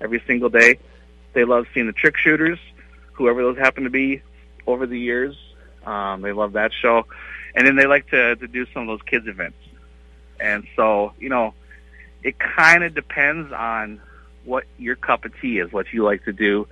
every 0.00 0.22
single 0.26 0.48
day. 0.48 0.78
They 1.34 1.44
love 1.44 1.66
seeing 1.74 1.86
the 1.86 1.92
trick 1.92 2.16
shooters, 2.16 2.58
whoever 3.12 3.42
those 3.42 3.58
happen 3.58 3.84
to 3.84 3.90
be, 3.90 4.22
over 4.66 4.86
the 4.86 4.98
years. 4.98 5.36
Um, 5.84 6.22
they 6.22 6.32
love 6.32 6.54
that 6.54 6.72
show, 6.72 7.06
and 7.54 7.66
then 7.66 7.76
they 7.76 7.86
like 7.86 8.08
to 8.10 8.36
to 8.36 8.48
do 8.48 8.66
some 8.72 8.82
of 8.82 8.88
those 8.88 9.06
kids 9.06 9.26
events. 9.28 9.58
And 10.38 10.66
so, 10.76 11.12
you 11.18 11.28
know, 11.28 11.52
it 12.22 12.36
kind 12.38 12.82
of 12.84 12.94
depends 12.94 13.52
on 13.52 14.00
what 14.44 14.64
your 14.78 14.96
cup 14.96 15.26
of 15.26 15.38
tea 15.40 15.58
is, 15.58 15.70
what 15.72 15.92
you 15.92 16.04
like 16.04 16.24
to 16.24 16.32
do. 16.32 16.66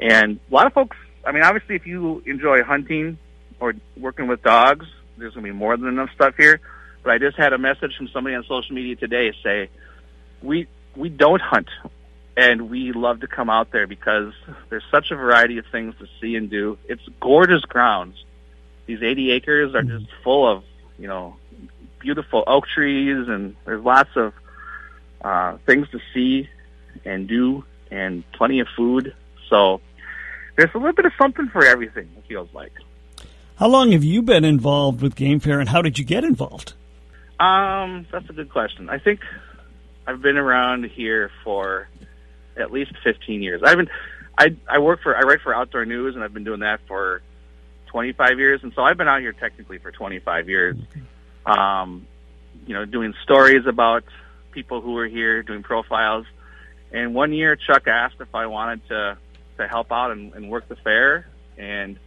And 0.00 0.40
a 0.50 0.54
lot 0.54 0.66
of 0.66 0.72
folks, 0.72 0.96
I 1.26 1.32
mean, 1.32 1.42
obviously, 1.42 1.74
if 1.74 1.86
you 1.86 2.22
enjoy 2.24 2.62
hunting 2.62 3.18
or 3.58 3.74
working 3.96 4.28
with 4.28 4.42
dogs, 4.42 4.86
there's 5.18 5.34
going 5.34 5.44
to 5.44 5.52
be 5.52 5.58
more 5.58 5.76
than 5.76 5.88
enough 5.88 6.10
stuff 6.14 6.34
here. 6.36 6.60
But 7.02 7.14
I 7.14 7.18
just 7.18 7.36
had 7.36 7.52
a 7.52 7.58
message 7.58 7.96
from 7.96 8.08
somebody 8.08 8.36
on 8.36 8.44
social 8.44 8.74
media 8.74 8.94
today 8.94 9.32
say, 9.42 9.68
we 10.40 10.68
we 10.94 11.08
don't 11.08 11.40
hunt, 11.40 11.68
and 12.36 12.70
we 12.70 12.92
love 12.92 13.20
to 13.20 13.26
come 13.26 13.50
out 13.50 13.72
there 13.72 13.86
because 13.86 14.32
there's 14.70 14.84
such 14.90 15.10
a 15.10 15.16
variety 15.16 15.58
of 15.58 15.66
things 15.72 15.94
to 15.98 16.06
see 16.20 16.36
and 16.36 16.48
do. 16.48 16.78
It's 16.88 17.02
gorgeous 17.20 17.62
grounds. 17.62 18.16
These 18.86 19.02
80 19.02 19.32
acres 19.32 19.74
are 19.74 19.82
just 19.82 20.06
full 20.22 20.48
of 20.50 20.62
you 20.98 21.08
know 21.08 21.36
beautiful 21.98 22.44
oak 22.46 22.66
trees, 22.68 23.26
and 23.28 23.56
there's 23.64 23.84
lots 23.84 24.10
of 24.14 24.32
uh, 25.22 25.58
things 25.66 25.88
to 25.90 25.98
see 26.14 26.48
and 27.04 27.26
do, 27.26 27.64
and 27.90 28.22
plenty 28.32 28.60
of 28.60 28.68
food. 28.76 29.14
So 29.50 29.80
there's 30.56 30.70
a 30.74 30.78
little 30.78 30.94
bit 30.94 31.04
of 31.04 31.12
something 31.18 31.48
for 31.48 31.64
everything. 31.64 32.08
It 32.16 32.24
feels 32.26 32.48
like. 32.52 32.72
How 33.56 33.68
long 33.68 33.92
have 33.92 34.04
you 34.04 34.22
been 34.22 34.44
involved 34.44 35.00
with 35.00 35.14
Game 35.14 35.40
Fair, 35.40 35.60
and 35.60 35.68
how 35.68 35.80
did 35.80 35.98
you 35.98 36.04
get 36.04 36.24
involved? 36.24 36.74
Um, 37.40 38.06
that's 38.10 38.28
a 38.28 38.32
good 38.32 38.50
question. 38.50 38.90
I 38.90 38.98
think 38.98 39.20
I've 40.06 40.20
been 40.20 40.36
around 40.36 40.84
here 40.84 41.30
for 41.44 41.88
at 42.56 42.70
least 42.70 42.92
15 43.02 43.42
years. 43.42 43.62
I've 43.64 43.76
been, 43.76 43.88
I, 44.38 44.56
I 44.68 44.78
work 44.78 45.02
for, 45.02 45.16
I 45.16 45.20
write 45.20 45.40
for 45.40 45.54
Outdoor 45.54 45.84
News, 45.84 46.14
and 46.14 46.24
I've 46.24 46.34
been 46.34 46.44
doing 46.44 46.60
that 46.60 46.80
for 46.86 47.22
25 47.86 48.38
years, 48.38 48.62
and 48.62 48.72
so 48.74 48.82
I've 48.82 48.96
been 48.96 49.08
out 49.08 49.20
here 49.20 49.32
technically 49.32 49.78
for 49.78 49.90
25 49.90 50.48
years. 50.48 50.76
Um, 51.46 52.06
you 52.66 52.74
know, 52.74 52.84
doing 52.84 53.14
stories 53.22 53.66
about 53.66 54.04
people 54.52 54.80
who 54.80 54.92
were 54.92 55.06
here, 55.06 55.42
doing 55.42 55.62
profiles. 55.62 56.26
And 56.92 57.14
one 57.14 57.32
year, 57.32 57.56
Chuck 57.56 57.86
asked 57.86 58.16
if 58.20 58.34
I 58.34 58.46
wanted 58.46 58.86
to 58.88 59.18
to 59.58 59.68
help 59.68 59.92
out 59.92 60.10
and, 60.10 60.34
and 60.34 60.50
work 60.50 60.68
the 60.68 60.76
fair, 60.76 61.26
and 61.56 61.98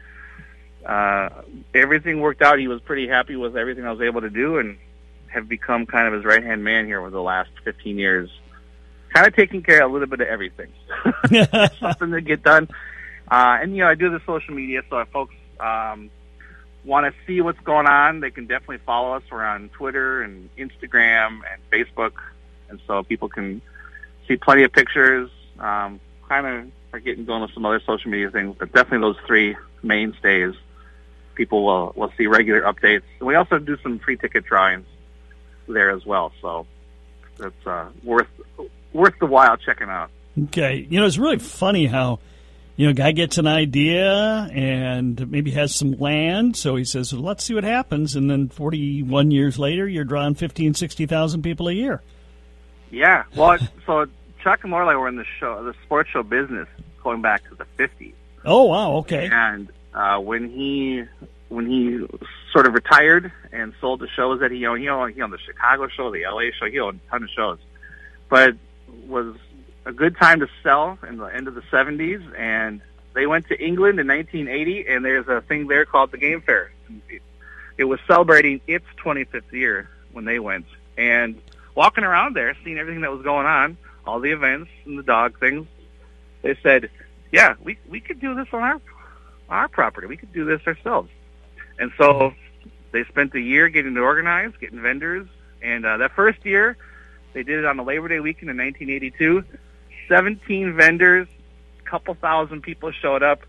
uh, 0.86 1.30
everything 1.74 2.20
worked 2.20 2.42
out. 2.42 2.60
He 2.60 2.68
was 2.68 2.82
pretty 2.82 3.08
happy 3.08 3.36
with 3.36 3.58
everything 3.58 3.86
I 3.86 3.92
was 3.92 4.02
able 4.02 4.22
to 4.22 4.30
do, 4.30 4.58
and 4.58 4.78
have 5.28 5.48
become 5.48 5.86
kind 5.86 6.08
of 6.08 6.14
his 6.14 6.26
right 6.26 6.44
hand 6.44 6.64
man 6.64 6.86
here 6.86 7.00
over 7.00 7.10
the 7.10 7.22
last 7.22 7.50
15 7.64 7.98
years, 7.98 8.30
kind 9.14 9.28
of 9.28 9.36
taking 9.36 9.62
care 9.62 9.84
of 9.84 9.92
a 9.92 9.94
little 9.94 10.08
bit 10.08 10.22
of 10.22 10.28
everything, 10.28 10.72
something 11.80 12.12
to 12.12 12.22
get 12.22 12.44
done. 12.44 12.68
Uh, 13.30 13.60
and 13.62 13.76
you 13.76 13.84
know, 13.84 13.90
I 13.90 13.96
do 13.96 14.10
the 14.10 14.22
social 14.26 14.54
media, 14.54 14.82
so 14.90 15.00
if 15.00 15.08
folks 15.10 15.36
um, 15.60 16.10
want 16.84 17.06
to 17.06 17.14
see 17.28 17.42
what's 17.42 17.60
going 17.60 17.88
on, 17.88 18.22
they 18.22 18.32
can 18.32 18.48
definitely 18.48 18.80
follow 18.86 19.14
us. 19.14 19.24
We're 19.32 19.44
on 19.44 19.70
Twitter 19.70 20.24
and 20.24 20.50
Instagram 20.58 21.42
and 21.52 21.62
Facebook, 21.72 22.14
and 22.70 22.80
so 22.88 23.04
people 23.04 23.30
can 23.30 23.62
see 24.28 24.38
plenty 24.38 24.64
of 24.64 24.72
pictures. 24.72 25.30
Um, 25.60 26.00
kind 26.28 26.48
of 26.48 26.72
are 26.94 27.00
getting 27.00 27.26
going 27.26 27.42
with 27.42 27.54
some 27.54 27.66
other 27.66 27.82
social 27.86 28.10
media 28.10 28.32
things, 28.32 28.56
but 28.58 28.72
definitely 28.72 29.08
those 29.08 29.20
three 29.26 29.56
mainstays. 29.84 30.54
People 31.36 31.64
will 31.66 31.94
will 31.96 32.12
see 32.18 32.28
regular 32.28 32.62
updates. 32.62 33.04
And 33.20 33.28
we 33.28 33.36
also 33.36 33.60
do 33.60 33.78
some 33.82 34.00
free 34.00 34.18
ticket 34.18 34.46
drawings 34.46 34.86
there 35.68 35.92
as 35.92 36.06
well. 36.06 36.32
So 36.42 36.66
it's 37.40 37.68
uh, 37.68 37.90
worth 38.04 38.28
worth 38.94 39.18
the 39.20 39.26
while 39.26 39.58
checking 39.58 39.90
out. 39.90 40.10
Okay, 40.46 40.88
you 40.90 41.00
know 41.00 41.06
it's 41.06 41.18
really 41.18 41.40
funny 41.40 41.86
how 41.86 42.20
you 42.76 42.86
know 42.86 42.92
a 42.92 42.94
guy 42.94 43.12
gets 43.12 43.38
an 43.38 43.48
idea 43.48 44.50
and 44.54 45.30
maybe 45.30 45.52
has 45.52 45.76
some 45.76 45.94
land, 45.94 46.56
so 46.56 46.76
he 46.76 46.86
says, 46.86 47.14
well, 47.14 47.24
"Let's 47.24 47.44
see 47.44 47.54
what 47.54 47.64
happens," 47.64 48.16
and 48.16 48.30
then 48.30 48.50
41 48.50 49.32
years 49.32 49.60
later, 49.60 49.88
you're 49.88 50.06
drawing 50.06 50.36
15, 50.36 50.74
60,000 50.74 51.42
people 51.42 51.68
a 51.68 51.74
year. 51.74 52.02
Yeah, 52.92 53.24
well, 53.36 53.58
so 53.86 54.06
Chuck 54.44 54.62
and 54.64 54.72
Lorelei 54.72 54.96
were 54.96 55.08
in 55.08 55.18
the 55.18 55.26
show, 55.40 55.64
the 55.64 55.74
sports 55.84 56.10
show 56.12 56.24
business, 56.24 56.68
going 57.04 57.22
back 57.22 57.48
to 57.50 57.56
the 57.56 57.66
50s. 57.78 58.14
Oh 58.46 58.66
wow, 58.66 58.94
okay. 58.98 59.30
And 59.32 59.70
uh, 59.94 60.20
when 60.20 60.50
he 60.50 61.04
when 61.50 61.68
he 61.68 62.06
sort 62.52 62.68
of 62.68 62.74
retired 62.74 63.32
and 63.52 63.74
sold 63.82 64.00
the 64.00 64.08
shows 64.08 64.40
that 64.40 64.52
he 64.52 64.66
owned. 64.66 64.82
He 64.82 64.90
owned, 64.90 65.14
he 65.14 65.22
owned 65.22 65.34
the 65.34 65.40
Chicago 65.40 65.88
show, 65.88 66.12
the 66.12 66.24
LA 66.24 66.52
show. 66.58 66.66
He 66.66 66.80
owned 66.80 67.00
a 67.08 67.12
ton 67.12 67.24
of 67.24 67.30
shows, 67.30 67.60
but 68.30 68.56
was 69.08 69.36
a 69.86 69.92
good 69.92 70.18
time 70.18 70.40
to 70.40 70.48
sell 70.64 70.98
in 71.08 71.18
the 71.18 71.26
end 71.26 71.48
of 71.48 71.56
the 71.56 71.62
70s. 71.62 72.24
And 72.38 72.82
they 73.14 73.26
went 73.26 73.48
to 73.48 73.60
England 73.60 74.00
in 74.00 74.08
1980, 74.08 74.88
and 74.88 75.04
there's 75.04 75.28
a 75.28 75.42
thing 75.42 75.68
there 75.68 75.86
called 75.86 76.12
the 76.12 76.18
Game 76.18 76.42
Fair. 76.42 76.72
It, 77.10 77.22
it 77.78 77.84
was 77.86 78.00
celebrating 78.08 78.62
its 78.68 78.86
25th 79.04 79.52
year 79.52 79.90
when 80.12 80.26
they 80.26 80.40
went, 80.40 80.66
and 80.98 81.40
walking 81.76 82.04
around 82.04 82.36
there, 82.36 82.56
seeing 82.64 82.78
everything 82.78 83.02
that 83.02 83.12
was 83.12 83.22
going 83.22 83.46
on, 83.46 83.78
all 84.06 84.20
the 84.20 84.32
events 84.32 84.70
and 84.86 84.98
the 84.98 85.04
dog 85.04 85.40
things. 85.40 85.68
They 86.42 86.58
said, 86.62 86.90
"Yeah, 87.32 87.56
we 87.64 87.78
we 87.90 88.00
could 88.00 88.20
do 88.20 88.36
this 88.36 88.48
on 88.54 88.62
our 88.62 88.82
our 89.50 89.68
property. 89.68 90.08
We 90.08 90.18
could 90.18 90.34
do 90.34 90.46
this 90.46 90.62
ourselves." 90.66 91.10
And 91.80 91.92
so 91.98 92.34
they 92.92 93.04
spent 93.06 93.34
a 93.36 93.40
year 93.42 93.70
getting 93.70 93.96
it 93.96 94.00
organized, 94.00 94.60
getting 94.60 94.82
vendors, 94.82 95.28
and 95.62 95.86
uh, 95.86 95.98
that 95.98 96.14
first 96.16 96.46
year 96.46 96.78
they 97.34 97.44
did 97.44 97.60
it 97.60 97.66
on 97.66 97.78
the 97.78 97.84
Labor 97.84 98.08
Day 98.08 98.20
weekend 98.20 98.50
in 98.50 98.58
1982. 98.58 99.44
17 100.08 100.76
vendors, 100.76 101.28
a 101.80 101.90
couple 101.90 102.16
thousand 102.16 102.62
people 102.64 102.92
showed 102.92 103.22
up, 103.22 103.42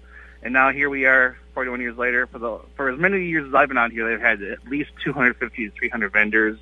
and 0.42 0.52
now 0.52 0.70
here 0.70 0.90
we 0.90 1.06
are, 1.06 1.38
41 1.54 1.80
years 1.80 1.96
later. 1.96 2.26
For 2.26 2.38
the 2.38 2.60
for 2.76 2.90
as 2.90 2.98
many 2.98 3.26
years 3.26 3.48
as 3.48 3.54
I've 3.54 3.68
been 3.68 3.78
out 3.78 3.92
here, 3.92 4.08
they've 4.08 4.20
had 4.20 4.42
at 4.42 4.66
least 4.68 4.90
250 5.02 5.70
to 5.70 5.74
300 5.76 6.12
vendors, 6.12 6.58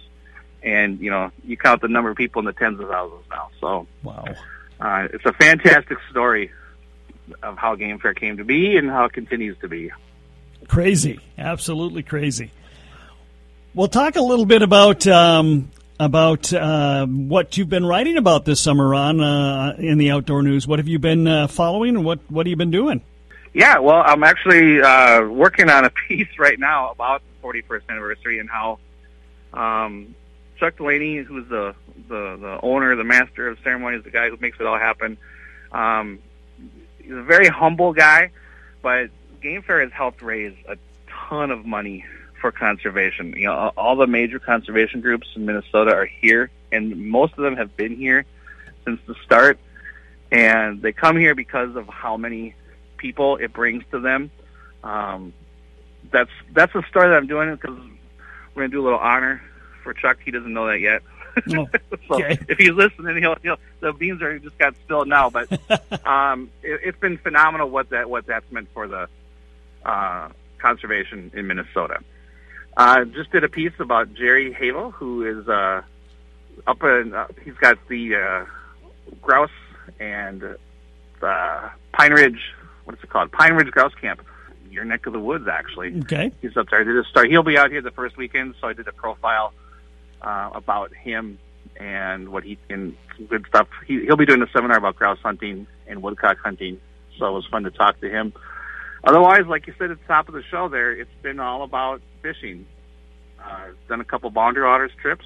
and 0.63 1.01
you 1.01 1.11
know 1.11 1.33
you 1.45 1.57
count 1.57 1.83
the 1.83 1.89
number 1.89 2.11
of 2.11 2.17
people 2.17 2.41
in 2.41 2.47
the 2.47 2.53
tens 2.53 2.81
of 2.81 2.89
thousands 2.89 3.25
now. 3.31 3.51
So 3.61 3.87
wow, 4.05 4.25
uh, 4.81 5.09
it's 5.13 5.25
a 5.25 5.33
fantastic 5.35 5.99
story 6.11 6.51
of 7.43 7.57
how 7.59 7.75
Game 7.75 7.99
Fair 7.99 8.15
came 8.15 8.37
to 8.39 8.45
be 8.45 8.77
and 8.77 8.89
how 8.89 9.05
it 9.05 9.13
continues 9.13 9.57
to 9.61 9.69
be. 9.69 9.91
Crazy, 10.67 11.21
absolutely 11.37 12.03
crazy. 12.03 12.51
We'll 13.75 13.89
talk 13.89 14.17
a 14.17 14.23
little 14.23 14.47
bit 14.47 14.63
about 14.63 15.07
um, 15.07 15.71
about 16.01 16.53
uh, 16.53 17.07
what 17.07 17.57
you've 17.57 17.69
been 17.69 17.87
writing 17.87 18.17
about 18.17 18.45
this 18.45 18.61
summer, 18.61 18.89
Ron, 18.89 19.21
uh, 19.21 19.77
in 19.79 19.99
the 19.99 20.11
outdoor 20.11 20.43
news. 20.43 20.67
What 20.67 20.79
have 20.79 20.89
you 20.89 20.99
been 20.99 21.27
uh, 21.27 21.47
following, 21.49 21.97
and 21.97 22.05
what 22.05 22.21
what 22.29 22.47
have 22.47 22.51
you 22.51 22.57
been 22.57 22.71
doing? 22.71 23.03
Yeah, 23.55 23.79
well, 23.79 24.03
I'm 24.05 24.23
actually 24.25 24.81
uh, 24.81 25.25
working 25.25 25.71
on 25.71 25.85
a 25.85 25.91
piece 26.09 26.39
right 26.39 26.59
now 26.59 26.91
about 26.91 27.23
the 27.43 27.49
41st 27.49 27.83
anniversary 27.89 28.39
and 28.39 28.49
how 28.49 28.79
um, 29.53 30.15
Chuck 30.59 30.77
Delaney, 30.77 31.19
who's 31.19 31.49
the, 31.49 31.75
the 32.09 32.37
the 32.41 32.59
owner, 32.63 32.97
the 32.97 33.05
master 33.05 33.49
of 33.49 33.59
ceremonies, 33.63 34.05
the 34.05 34.11
guy 34.11 34.29
who 34.31 34.37
makes 34.41 34.59
it 34.61 34.67
all 34.67 34.79
happen. 34.79 35.19
Um, 35.73 36.19
he's 36.99 37.13
a 37.13 37.23
very 37.23 37.49
humble 37.49 37.93
guy, 37.93 38.31
but 38.83 39.11
Game 39.43 39.63
Fair 39.63 39.81
has 39.81 39.93
helped 39.93 40.23
raise 40.23 40.55
a 40.69 40.77
ton 41.29 41.51
of 41.51 41.65
money 41.65 42.05
for 42.41 42.53
conservation. 42.53 43.35
You 43.37 43.47
know, 43.47 43.73
all 43.77 43.97
the 43.97 44.07
major 44.07 44.39
conservation 44.39 45.01
groups 45.01 45.29
in 45.35 45.47
Minnesota 45.47 45.95
are 45.95 46.07
here, 46.07 46.51
and 46.73 47.09
most 47.09 47.33
of 47.33 47.45
them 47.45 47.57
have 47.57 47.77
been 47.77 47.97
here 47.97 48.25
since 48.85 49.01
the 49.07 49.15
start. 49.25 49.59
And 50.31 50.83
they 50.83 50.93
come 50.93 51.17
here 51.17 51.35
because 51.35 51.75
of 51.77 51.89
how 51.89 52.17
many 52.17 52.55
people 52.99 53.37
it 53.37 53.53
brings 53.53 53.85
to 53.93 54.01
them. 54.01 54.31
Um, 54.85 55.33
that's 56.11 56.31
that's 56.53 56.73
the 56.73 56.83
story 56.89 57.09
that 57.09 57.17
I'm 57.17 57.27
doing 57.27 57.55
because 57.55 57.79
we're 58.55 58.63
gonna 58.63 58.69
do 58.69 58.83
a 58.83 58.85
little 58.85 58.99
honor 58.99 59.43
for 59.83 59.95
Chuck. 59.95 60.19
He 60.25 60.31
doesn't 60.31 60.53
know 60.53 60.67
that 60.67 60.81
yet. 60.81 61.03
Oh, 61.37 61.69
so 62.09 62.15
okay. 62.15 62.39
if 62.49 62.59
he's 62.59 62.71
listening, 62.71 63.17
he'll, 63.19 63.37
he'll 63.43 63.59
the 63.81 63.93
beans 63.93 64.23
are 64.23 64.39
just 64.39 64.59
got 64.59 64.75
spilled 64.85 65.09
now. 65.09 65.31
But 65.31 65.51
um, 66.07 66.51
it, 66.63 66.81
it's 66.85 66.99
been 66.99 67.19
phenomenal 67.19 67.71
what 67.71 67.91
that 67.91 68.09
what 68.11 68.27
that's 68.27 68.51
meant 68.51 68.69
for 68.73 68.89
the 68.89 69.09
uh, 69.85 70.29
conservation 70.59 71.31
in 71.35 71.47
Minnesota. 71.47 72.01
Uh, 72.77 73.05
just 73.07 73.33
did 73.33 73.45
a 73.45 73.49
piece 73.49 73.73
about 73.81 74.15
Jerry 74.15 74.53
Havel, 74.53 74.91
who 74.93 75.25
is 75.25 75.49
uh, 75.49 75.83
up 76.67 76.83
in. 76.83 77.15
Uh, 77.15 77.27
he's 77.45 77.55
got 77.55 77.79
the 77.89 78.17
uh, 78.17 78.45
grouse 79.21 79.51
and 79.99 80.57
the 81.21 81.71
Pine 81.93 82.13
Ridge. 82.13 82.55
What's 82.85 83.03
it 83.03 83.11
called? 83.11 83.33
Pine 83.33 83.55
Ridge 83.55 83.71
Grouse 83.71 83.95
Camp. 84.01 84.23
Your 84.71 84.85
neck 84.85 85.07
of 85.07 85.13
the 85.13 85.19
woods, 85.19 85.49
actually. 85.49 85.99
Okay. 86.01 86.31
He's 86.41 86.57
up 86.57 86.69
there. 86.71 86.85
Did 86.85 86.97
a 86.97 87.05
start. 87.05 87.31
He'll 87.31 87.43
be 87.43 87.59
out 87.59 87.71
here 87.71 87.83
the 87.83 87.91
first 87.91 88.17
weekend, 88.17 88.55
so 88.61 88.69
I 88.69 88.75
did 88.75 88.87
a 88.87 88.93
profile 88.93 89.53
uh, 90.23 90.51
about 90.55 90.95
him 90.95 91.39
and 91.77 92.31
what 92.31 92.45
he 92.45 92.59
and 92.69 92.97
good 93.29 93.45
stuff. 93.49 93.69
He, 93.87 94.05
he'll 94.05 94.17
be 94.17 94.27
doing 94.27 94.43
a 94.43 94.51
seminar 94.53 94.79
about 94.79 94.97
grouse 94.97 95.19
hunting 95.23 95.67
and 95.87 96.03
woodcock 96.03 96.39
hunting, 96.39 96.81
so 97.19 97.27
it 97.27 97.33
was 97.33 97.47
fun 97.51 97.65
to 97.65 97.71
talk 97.71 98.01
to 98.01 98.11
him. 98.11 98.33
Otherwise, 99.05 99.47
like 99.47 99.67
you 99.67 99.75
said 99.79 99.91
at 99.91 99.99
the 100.01 100.07
top 100.07 100.29
of 100.29 100.35
the 100.35 100.43
show, 100.51 100.69
there 100.69 100.93
it's 100.93 101.11
been 101.23 101.41
all 101.41 101.63
about 101.63 102.01
fishing. 102.23 102.67
Uh, 103.43 103.69
done 103.89 104.01
a 104.01 104.05
couple 104.05 104.31
boundary 104.31 104.65
waters 104.65 104.91
trips, 105.01 105.25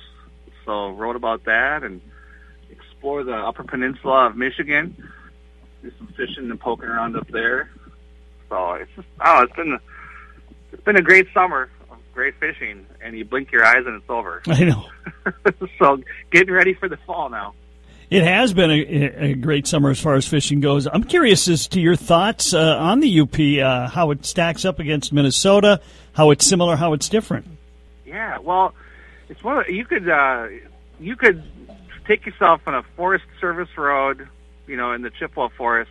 so 0.65 0.91
wrote 0.91 1.17
about 1.17 1.45
that 1.45 1.83
and 1.83 2.01
explore 2.71 3.25
the 3.25 3.35
Upper 3.35 3.65
Peninsula 3.65 4.27
of 4.27 4.37
Michigan. 4.37 4.97
Do 5.83 5.91
some 5.99 6.09
fishing 6.09 6.51
and 6.51 6.61
poking 6.61 6.89
around 6.89 7.17
up 7.17 7.29
there. 7.29 7.71
So 8.49 8.75
it's 8.75 8.91
just 8.95 9.09
oh, 9.25 9.43
it's 9.43 9.57
been 9.57 9.79
it's 10.73 10.83
been 10.85 10.97
a 10.97 11.03
great 11.03 11.27
summer 11.33 11.71
great 12.12 12.35
fishing, 12.38 12.87
and 13.00 13.16
you 13.16 13.25
blink 13.25 13.52
your 13.52 13.64
eyes 13.64 13.85
and 13.87 13.97
it's 13.97 14.11
over. 14.11 14.42
I 14.47 14.64
know. 14.64 14.87
so 15.78 16.02
getting 16.31 16.52
ready 16.52 16.75
for 16.75 16.88
the 16.88 16.97
fall 16.99 17.28
now. 17.28 17.54
It 18.11 18.25
has 18.25 18.52
been 18.52 18.71
a, 18.71 18.75
a 18.75 19.35
great 19.35 19.66
summer 19.66 19.88
as 19.88 19.99
far 19.99 20.14
as 20.16 20.28
fishing 20.28 20.61
goes. 20.61 20.87
I'm 20.87 21.04
curious 21.04 21.49
as 21.49 21.66
to 21.69 21.81
your 21.81 21.97
thoughts 21.97 22.52
uh, 22.52 22.76
on 22.76 23.00
the 23.00 23.21
UP, 23.21 23.38
uh, 23.38 23.88
how 23.88 24.11
it 24.11 24.26
stacks 24.26 24.66
up 24.66 24.78
against 24.78 25.14
Minnesota, 25.14 25.81
how 26.12 26.31
it's 26.31 26.47
similar, 26.47 26.76
how 26.76 26.92
it's 26.92 27.09
different. 27.09 27.47
Yeah, 28.04 28.37
well, 28.38 28.75
it's 29.31 29.42
one 29.42 29.61
of 29.61 29.69
you 29.71 29.87
could 29.87 30.11
uh, 30.11 30.49
you 31.00 31.16
could 31.16 31.42
take 32.07 32.26
yourself 32.26 32.61
on 32.66 32.75
a 32.75 32.83
Forest 32.97 33.25
Service 33.40 33.71
road, 33.78 34.28
you 34.66 34.76
know, 34.76 34.92
in 34.92 35.00
the 35.00 35.09
Chippewa 35.11 35.49
Forest, 35.49 35.90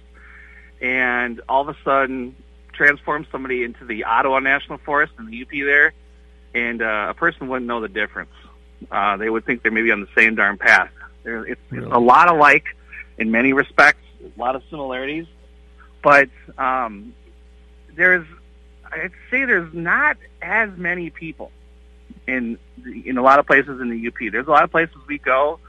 and 0.79 1.41
all 1.49 1.67
of 1.67 1.75
a 1.75 1.77
sudden 1.83 2.35
transform 2.73 3.25
somebody 3.31 3.63
into 3.63 3.83
the 3.85 4.03
Ottawa 4.03 4.39
National 4.39 4.77
Forest 4.77 5.13
in 5.17 5.25
the 5.25 5.41
UP 5.41 5.49
there, 5.49 5.93
and 6.53 6.81
uh, 6.81 7.08
a 7.10 7.13
person 7.13 7.48
wouldn't 7.48 7.67
know 7.67 7.81
the 7.81 7.88
difference. 7.88 8.31
Uh, 8.91 9.17
they 9.17 9.29
would 9.29 9.46
think 9.46 9.62
they're 9.62 9.72
maybe 9.72 9.91
on 9.91 10.01
the 10.01 10.08
same 10.15 10.36
darn 10.36 10.58
path. 10.58 10.89
There, 11.24 11.46
it's, 11.46 11.62
it's 11.72 11.86
a 11.91 12.00
lot 12.00 12.29
alike 12.29 12.65
in 13.17 13.32
many 13.32 13.54
respects, 13.54 14.04
a 14.23 14.39
lot 14.39 14.56
of 14.56 14.63
similarities, 14.69 15.28
but 16.02 16.30
um, 16.58 17.13
there's 17.95 18.25
I'd 18.91 19.12
say 19.30 19.45
there's 19.45 19.73
not 19.73 20.17
as 20.41 20.69
many 20.75 21.10
people 21.10 21.52
in 22.28 22.58
in 23.06 23.17
a 23.17 23.21
lot 23.21 23.39
of 23.39 23.45
places 23.45 23.80
in 23.80 23.89
the 23.89 24.08
UP. 24.08 24.32
There's 24.32 24.47
a 24.47 24.52
lot 24.52 24.63
of 24.63 24.71
places 24.71 24.95
we 25.08 25.19
go 25.19 25.60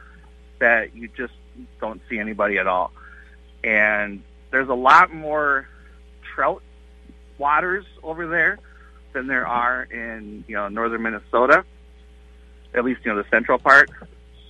that 0.59 0.95
you 0.95 1.09
just 1.09 1.35
don't 1.81 2.01
see 2.09 2.19
anybody 2.19 2.59
at 2.59 2.67
all, 2.67 2.93
and 3.63 4.23
there's 4.51 4.69
a 4.69 4.75
lot 4.75 5.13
more 5.13 5.69
trout 6.35 6.63
waters 7.39 7.85
over 8.03 8.27
there 8.29 8.59
than 9.13 9.27
there 9.27 9.47
are 9.47 9.83
in 9.83 10.45
you 10.47 10.57
know 10.57 10.69
northern 10.69 11.03
Minnesota. 11.03 11.65
At 12.75 12.85
least 12.85 13.01
you 13.05 13.13
know 13.13 13.23
the 13.23 13.29
central 13.31 13.59
part. 13.59 13.91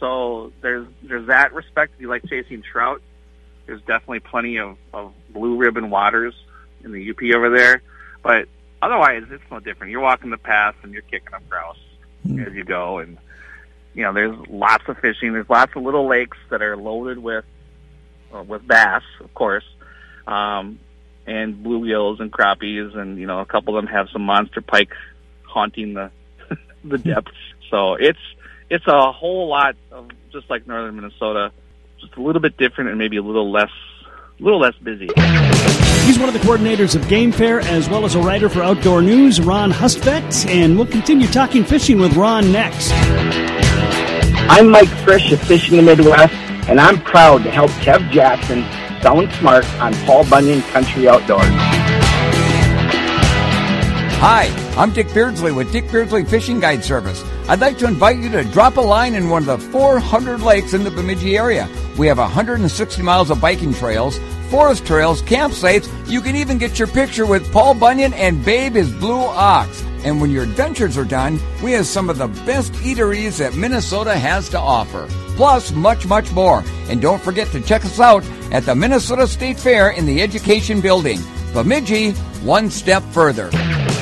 So 0.00 0.52
there's 0.60 0.86
there's 1.02 1.28
that 1.28 1.52
respect. 1.52 1.94
If 1.94 2.00
you 2.00 2.08
like 2.08 2.24
chasing 2.28 2.62
trout, 2.62 3.02
there's 3.66 3.80
definitely 3.80 4.20
plenty 4.20 4.58
of, 4.58 4.76
of 4.92 5.12
blue 5.30 5.56
ribbon 5.56 5.90
waters 5.90 6.34
in 6.84 6.92
the 6.92 7.10
UP 7.10 7.22
over 7.34 7.50
there. 7.56 7.82
But 8.22 8.48
otherwise, 8.80 9.24
it's 9.30 9.42
no 9.50 9.60
different. 9.60 9.90
You're 9.90 10.00
walking 10.00 10.30
the 10.30 10.38
path 10.38 10.74
and 10.82 10.92
you're 10.92 11.02
kicking 11.02 11.34
up 11.34 11.48
grouse 11.48 11.78
as 12.24 12.52
you 12.52 12.64
go, 12.64 12.98
and 12.98 13.18
you 13.94 14.02
know 14.02 14.12
there's 14.12 14.36
lots 14.48 14.84
of 14.88 14.98
fishing. 14.98 15.32
There's 15.32 15.48
lots 15.48 15.72
of 15.76 15.82
little 15.82 16.08
lakes 16.08 16.38
that 16.50 16.62
are 16.62 16.76
loaded 16.76 17.18
with 17.18 17.44
uh, 18.34 18.42
with 18.42 18.66
bass, 18.66 19.02
of 19.20 19.32
course, 19.34 19.64
um, 20.26 20.78
and 21.26 21.64
bluegills 21.64 22.20
and 22.20 22.32
crappies, 22.32 22.96
and 22.96 23.18
you 23.18 23.26
know 23.26 23.40
a 23.40 23.46
couple 23.46 23.76
of 23.76 23.84
them 23.84 23.92
have 23.92 24.08
some 24.12 24.22
monster 24.22 24.60
pike 24.60 24.90
haunting 25.42 25.94
the 25.94 26.10
the 26.84 26.98
depths. 26.98 27.32
So 27.70 27.94
it's 27.94 28.18
it's 28.70 28.86
a 28.86 29.12
whole 29.12 29.48
lot 29.48 29.76
of 29.90 30.08
just 30.32 30.48
like 30.50 30.66
northern 30.66 30.96
Minnesota, 30.96 31.52
just 32.00 32.14
a 32.16 32.22
little 32.22 32.40
bit 32.40 32.56
different 32.56 32.90
and 32.90 32.98
maybe 32.98 33.16
a 33.16 33.22
little 33.22 33.50
less 33.50 33.70
a 34.40 34.42
little 34.42 34.60
less 34.60 34.74
busy. 34.82 35.08
He's 36.04 36.18
one 36.18 36.28
of 36.28 36.34
the 36.34 36.40
coordinators 36.40 36.96
of 36.96 37.06
Game 37.08 37.30
Fair 37.30 37.60
as 37.60 37.88
well 37.88 38.04
as 38.04 38.14
a 38.14 38.20
writer 38.20 38.48
for 38.48 38.62
Outdoor 38.62 39.02
News, 39.02 39.40
Ron 39.40 39.70
Hustvedt, 39.70 40.48
and 40.48 40.76
we'll 40.76 40.86
continue 40.86 41.28
talking 41.28 41.64
fishing 41.64 42.00
with 42.00 42.16
Ron 42.16 42.50
next. 42.50 42.90
I'm 44.50 44.70
Mike 44.70 44.88
Frisch 44.88 45.30
of 45.32 45.40
Fishing 45.40 45.76
the 45.76 45.82
Midwest, 45.82 46.34
and 46.68 46.80
I'm 46.80 47.00
proud 47.02 47.44
to 47.44 47.50
help 47.50 47.70
Kev 47.72 48.10
Jackson 48.10 48.64
sound 49.02 49.32
smart 49.32 49.68
on 49.80 49.92
Paul 50.06 50.24
Bunyan 50.28 50.62
Country 50.62 51.08
Outdoors. 51.08 51.42
Hi, 54.24 54.46
I'm 54.76 54.92
Dick 54.92 55.12
Beardsley 55.12 55.50
with 55.50 55.72
Dick 55.72 55.90
Beardsley 55.90 56.24
Fishing 56.24 56.60
Guide 56.60 56.84
Service. 56.84 57.24
I'd 57.48 57.58
like 57.58 57.76
to 57.78 57.88
invite 57.88 58.18
you 58.18 58.30
to 58.30 58.44
drop 58.44 58.76
a 58.76 58.80
line 58.80 59.14
in 59.14 59.28
one 59.28 59.48
of 59.48 59.60
the 59.60 59.70
400 59.70 60.42
lakes 60.42 60.74
in 60.74 60.84
the 60.84 60.92
Bemidji 60.92 61.36
area. 61.36 61.68
We 61.98 62.06
have 62.06 62.18
160 62.18 63.02
miles 63.02 63.30
of 63.30 63.40
biking 63.40 63.74
trails, 63.74 64.20
forest 64.48 64.86
trails, 64.86 65.20
campsites. 65.22 65.90
You 66.08 66.20
can 66.20 66.36
even 66.36 66.58
get 66.58 66.78
your 66.78 66.86
picture 66.86 67.26
with 67.26 67.52
Paul 67.52 67.74
Bunyan 67.74 68.14
and 68.14 68.44
Babe 68.44 68.74
his 68.74 68.92
Blue 68.92 69.20
Ox. 69.20 69.82
And 70.04 70.20
when 70.20 70.30
your 70.30 70.44
adventures 70.44 70.96
are 70.96 71.04
done, 71.04 71.40
we 71.62 71.72
have 71.72 71.86
some 71.86 72.08
of 72.08 72.18
the 72.18 72.28
best 72.28 72.72
eateries 72.74 73.38
that 73.38 73.56
Minnesota 73.56 74.16
has 74.16 74.48
to 74.50 74.58
offer. 74.58 75.08
Plus, 75.34 75.72
much, 75.72 76.06
much 76.06 76.30
more. 76.32 76.62
And 76.88 77.02
don't 77.02 77.22
forget 77.22 77.48
to 77.48 77.60
check 77.60 77.84
us 77.84 77.98
out 77.98 78.24
at 78.52 78.64
the 78.66 78.74
Minnesota 78.74 79.26
State 79.26 79.58
Fair 79.58 79.90
in 79.90 80.04
the 80.04 80.20
Education 80.20 80.80
Building. 80.80 81.18
Bemidji, 81.54 82.12
one 82.42 82.70
step 82.70 83.02
further. 83.04 83.50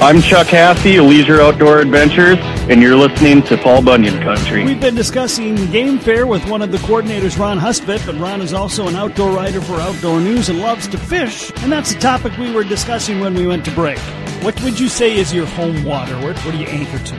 I'm 0.02 0.20
Chuck 0.20 0.48
Hassey, 0.48 1.06
Leisure 1.06 1.40
Outdoor 1.40 1.78
Adventures, 1.78 2.38
and 2.68 2.82
you're 2.82 2.96
listening 2.96 3.42
to 3.44 3.56
Paul 3.56 3.82
Bunyan 3.82 4.20
Country. 4.22 4.64
We've 4.64 4.80
been 4.80 4.94
discussing 4.94 5.54
Game 5.70 5.98
Fair 5.98 6.26
with 6.26 6.48
one 6.48 6.62
of 6.62 6.72
the 6.72 6.78
coordinators, 6.78 7.38
Ron 7.38 7.58
Hustvedt, 7.58 8.04
but 8.06 8.16
Ron 8.16 8.40
is 8.40 8.52
also 8.52 8.88
an 8.88 8.96
outdoor 8.96 9.30
writer 9.30 9.60
for 9.60 9.74
Outdoor 9.74 10.20
News 10.20 10.48
and 10.48 10.60
loves 10.60 10.88
to 10.88 10.98
fish, 10.98 11.52
and 11.58 11.70
that's 11.70 11.92
the 11.92 12.00
topic 12.00 12.36
we 12.36 12.50
were 12.50 12.64
discussing 12.64 13.20
when 13.20 13.34
we 13.34 13.46
went 13.46 13.64
to 13.66 13.70
break. 13.72 13.98
What 14.42 14.60
would 14.62 14.80
you 14.80 14.88
say 14.88 15.16
is 15.16 15.32
your 15.32 15.46
home 15.46 15.84
water? 15.84 16.16
What, 16.16 16.38
what 16.38 16.52
do 16.52 16.58
you 16.58 16.66
anchor 16.66 16.98
to? 16.98 17.16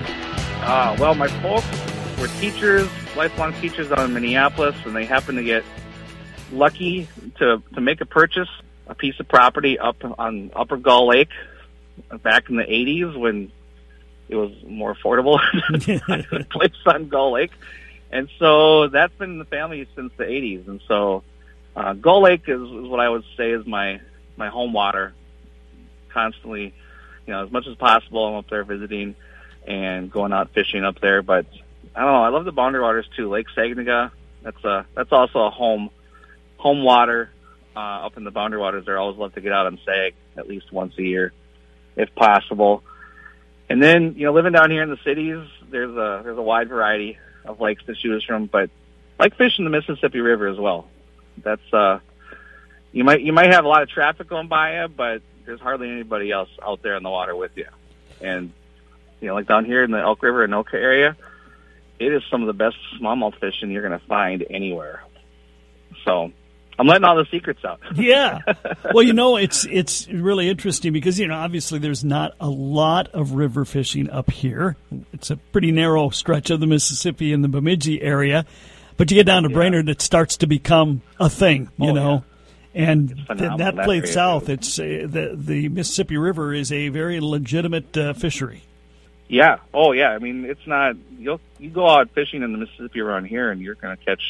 Uh, 0.64 0.98
well, 1.00 1.16
my 1.16 1.28
folks 1.42 1.68
were 2.20 2.28
teachers, 2.40 2.90
lifelong 3.16 3.54
teachers 3.62 3.90
down 3.90 4.06
in 4.06 4.14
Minneapolis, 4.14 4.76
and 4.86 4.96
they 4.96 5.06
happened 5.06 5.38
to 5.38 5.44
get 5.44 5.64
lucky 6.52 7.08
to 7.40 7.62
to 7.74 7.82
make 7.82 8.02
a 8.02 8.06
purchase, 8.06 8.50
a 8.88 8.96
piece 8.96 9.20
of 9.20 9.28
property 9.28 9.80
up 9.80 9.98
on 10.20 10.52
Upper 10.56 10.78
Gull 10.78 11.08
Lake 11.08 11.30
back 12.24 12.50
in 12.50 12.56
the 12.56 12.64
80s 12.64 13.18
when 13.18 13.52
it 14.30 14.36
was 14.36 14.52
more 14.66 14.96
affordable 14.96 15.40
place 16.50 16.72
on 16.86 17.10
Gull 17.10 17.34
Lake. 17.34 17.52
And 18.12 18.30
so 18.40 18.88
that's 18.88 19.14
been 19.16 19.32
in 19.32 19.40
the 19.40 19.46
family 19.46 19.88
since 19.96 20.12
the 20.18 20.24
80s. 20.24 20.68
And 20.68 20.82
so 20.88 21.24
uh, 21.76 21.94
Gull 21.94 22.24
Lake 22.24 22.44
is, 22.48 22.62
is 22.62 22.88
what 22.88 23.00
I 23.00 23.10
would 23.10 23.24
say 23.38 23.52
is 23.52 23.66
my, 23.66 24.02
my 24.36 24.50
home 24.50 24.74
water. 24.74 25.14
Constantly, 26.10 26.74
you 27.26 27.34
know, 27.34 27.46
as 27.46 27.52
much 27.52 27.68
as 27.68 27.76
possible, 27.76 28.26
I'm 28.26 28.36
up 28.36 28.50
there 28.50 28.66
visiting 28.66 29.16
and 29.66 30.12
going 30.12 30.34
out 30.34 30.52
fishing 30.54 30.84
up 30.84 31.00
there. 31.00 31.22
But 31.22 31.46
I 31.96 32.02
don't 32.02 32.12
know, 32.12 32.24
I 32.24 32.30
love 32.30 32.44
the 32.44 32.52
boundary 32.52 32.82
waters 32.82 33.08
too. 33.16 33.30
Lake 33.30 33.48
Saganaga, 33.56 34.12
that's 34.42 34.64
a, 34.66 34.86
that's 34.94 35.12
also 35.14 35.40
a 35.40 35.50
home, 35.50 35.90
home 36.62 36.84
water, 36.84 37.32
uh, 37.76 37.80
up 37.80 38.18
in 38.18 38.24
the 38.24 38.32
boundary 38.32 38.60
waters 38.60 38.86
there. 38.86 38.98
I 38.98 39.02
always 39.02 39.18
love 39.18 39.34
to 39.34 39.42
get 39.42 39.52
out 39.52 39.66
on 39.66 39.80
Sag 39.86 40.14
at 40.38 40.48
least 40.48 40.72
once 40.72 40.94
a 40.98 41.04
year 41.04 41.34
if 41.96 42.14
possible. 42.16 42.84
And 43.70 43.82
then, 43.82 44.16
you 44.18 44.26
know, 44.26 44.34
living 44.34 44.54
down 44.54 44.70
here 44.70 44.84
in 44.84 44.90
the 44.90 45.00
cities, 45.04 45.48
there's 45.70 45.92
a 45.92 46.22
there's 46.24 46.38
a 46.38 46.42
wide 46.42 46.70
variety 46.70 47.18
of 47.46 47.60
lakes 47.60 47.84
to 47.86 47.96
choose 47.96 48.24
from, 48.24 48.46
but 48.46 48.70
like 49.18 49.36
fishing 49.38 49.66
the 49.66 49.72
Mississippi 49.72 50.20
River 50.20 50.48
as 50.48 50.58
well. 50.58 50.88
That's 51.44 51.74
uh 51.74 52.00
you 52.92 53.04
might 53.04 53.22
you 53.22 53.34
might 53.34 53.52
have 53.54 53.66
a 53.66 53.68
lot 53.68 53.82
of 53.82 53.90
traffic 53.90 54.28
going 54.28 54.48
by 54.48 54.82
you, 54.82 54.88
but 54.90 55.22
there's 55.46 55.62
hardly 55.62 55.90
anybody 55.90 56.32
else 56.32 56.50
out 56.62 56.82
there 56.84 56.96
in 56.96 57.04
the 57.04 57.10
water 57.10 57.36
with 57.36 57.52
you. 57.56 57.68
And 58.20 58.52
you 59.20 59.28
know, 59.28 59.36
like 59.36 59.48
down 59.48 59.66
here 59.66 59.84
in 59.84 59.92
the 59.92 60.00
Elk 60.00 60.22
River 60.22 60.44
and 60.44 60.54
Anoka 60.54 60.74
area, 60.74 61.16
it 62.00 62.12
is 62.12 62.24
some 62.30 62.42
of 62.42 62.48
the 62.48 62.54
best 62.54 62.76
smallmouth 63.00 63.40
fishing 63.40 63.72
you're 63.72 63.88
going 63.88 63.98
to 63.98 64.06
find 64.08 64.44
anywhere. 64.50 65.04
So 66.04 66.32
I'm 66.80 66.88
letting 66.88 67.04
all 67.04 67.16
the 67.16 67.26
secrets 67.30 67.64
out. 67.64 67.80
yeah. 67.96 68.40
Well, 68.94 69.04
you 69.04 69.14
know, 69.14 69.38
it's 69.38 69.66
it's 69.66 70.08
really 70.08 70.50
interesting 70.50 70.94
because 70.94 71.20
you 71.20 71.28
know, 71.28 71.36
obviously, 71.36 71.80
there's 71.80 72.04
not 72.04 72.34
a 72.40 72.50
lot 72.50 73.08
of 73.10 73.34
river 73.34 73.66
fishing 73.66 74.10
up 74.10 74.32
here. 74.32 74.78
It's 75.14 75.30
a 75.30 75.38
pretty 75.38 75.72
narrow 75.72 76.10
stretch 76.10 76.50
of 76.50 76.60
the 76.60 76.68
Mississippi 76.68 77.34
in 77.34 77.42
the 77.42 77.48
Bemidji 77.50 78.02
area, 78.02 78.46
but 78.98 79.12
you 79.12 79.16
get 79.16 79.26
down 79.28 79.44
to 79.44 79.50
Yeah. 79.50 79.56
Brainerd, 79.56 79.90
it 79.90 80.02
starts 80.02 80.38
to 80.38 80.48
become 80.48 81.02
a 81.20 81.30
thing. 81.30 81.70
You 81.78 81.90
Oh, 81.90 81.94
know. 81.94 82.24
And 82.74 83.10
th- 83.28 83.58
that 83.58 83.76
played 83.84 84.08
south. 84.08 84.48
It's 84.48 84.80
uh, 84.80 85.06
the 85.06 85.34
the 85.36 85.68
Mississippi 85.70 86.16
River 86.18 86.54
is 86.54 86.72
a 86.72 86.88
very 86.88 87.20
legitimate 87.20 87.96
uh, 87.98 88.14
fishery. 88.14 88.64
Yeah. 89.32 89.60
Oh, 89.74 89.94
yeah. 89.94 90.10
I 90.10 90.20
mean, 90.20 90.44
it's 90.44 90.68
not. 90.68 90.98
You'll 91.18 91.40
you 91.58 91.70
go 91.70 91.88
out 91.88 92.10
fishing 92.14 92.44
in 92.44 92.52
the 92.52 92.58
Mississippi 92.58 93.00
around 93.00 93.26
here, 93.26 93.50
and 93.50 93.62
you're 93.62 93.76
going 93.76 93.96
to 93.96 94.04
catch 94.04 94.22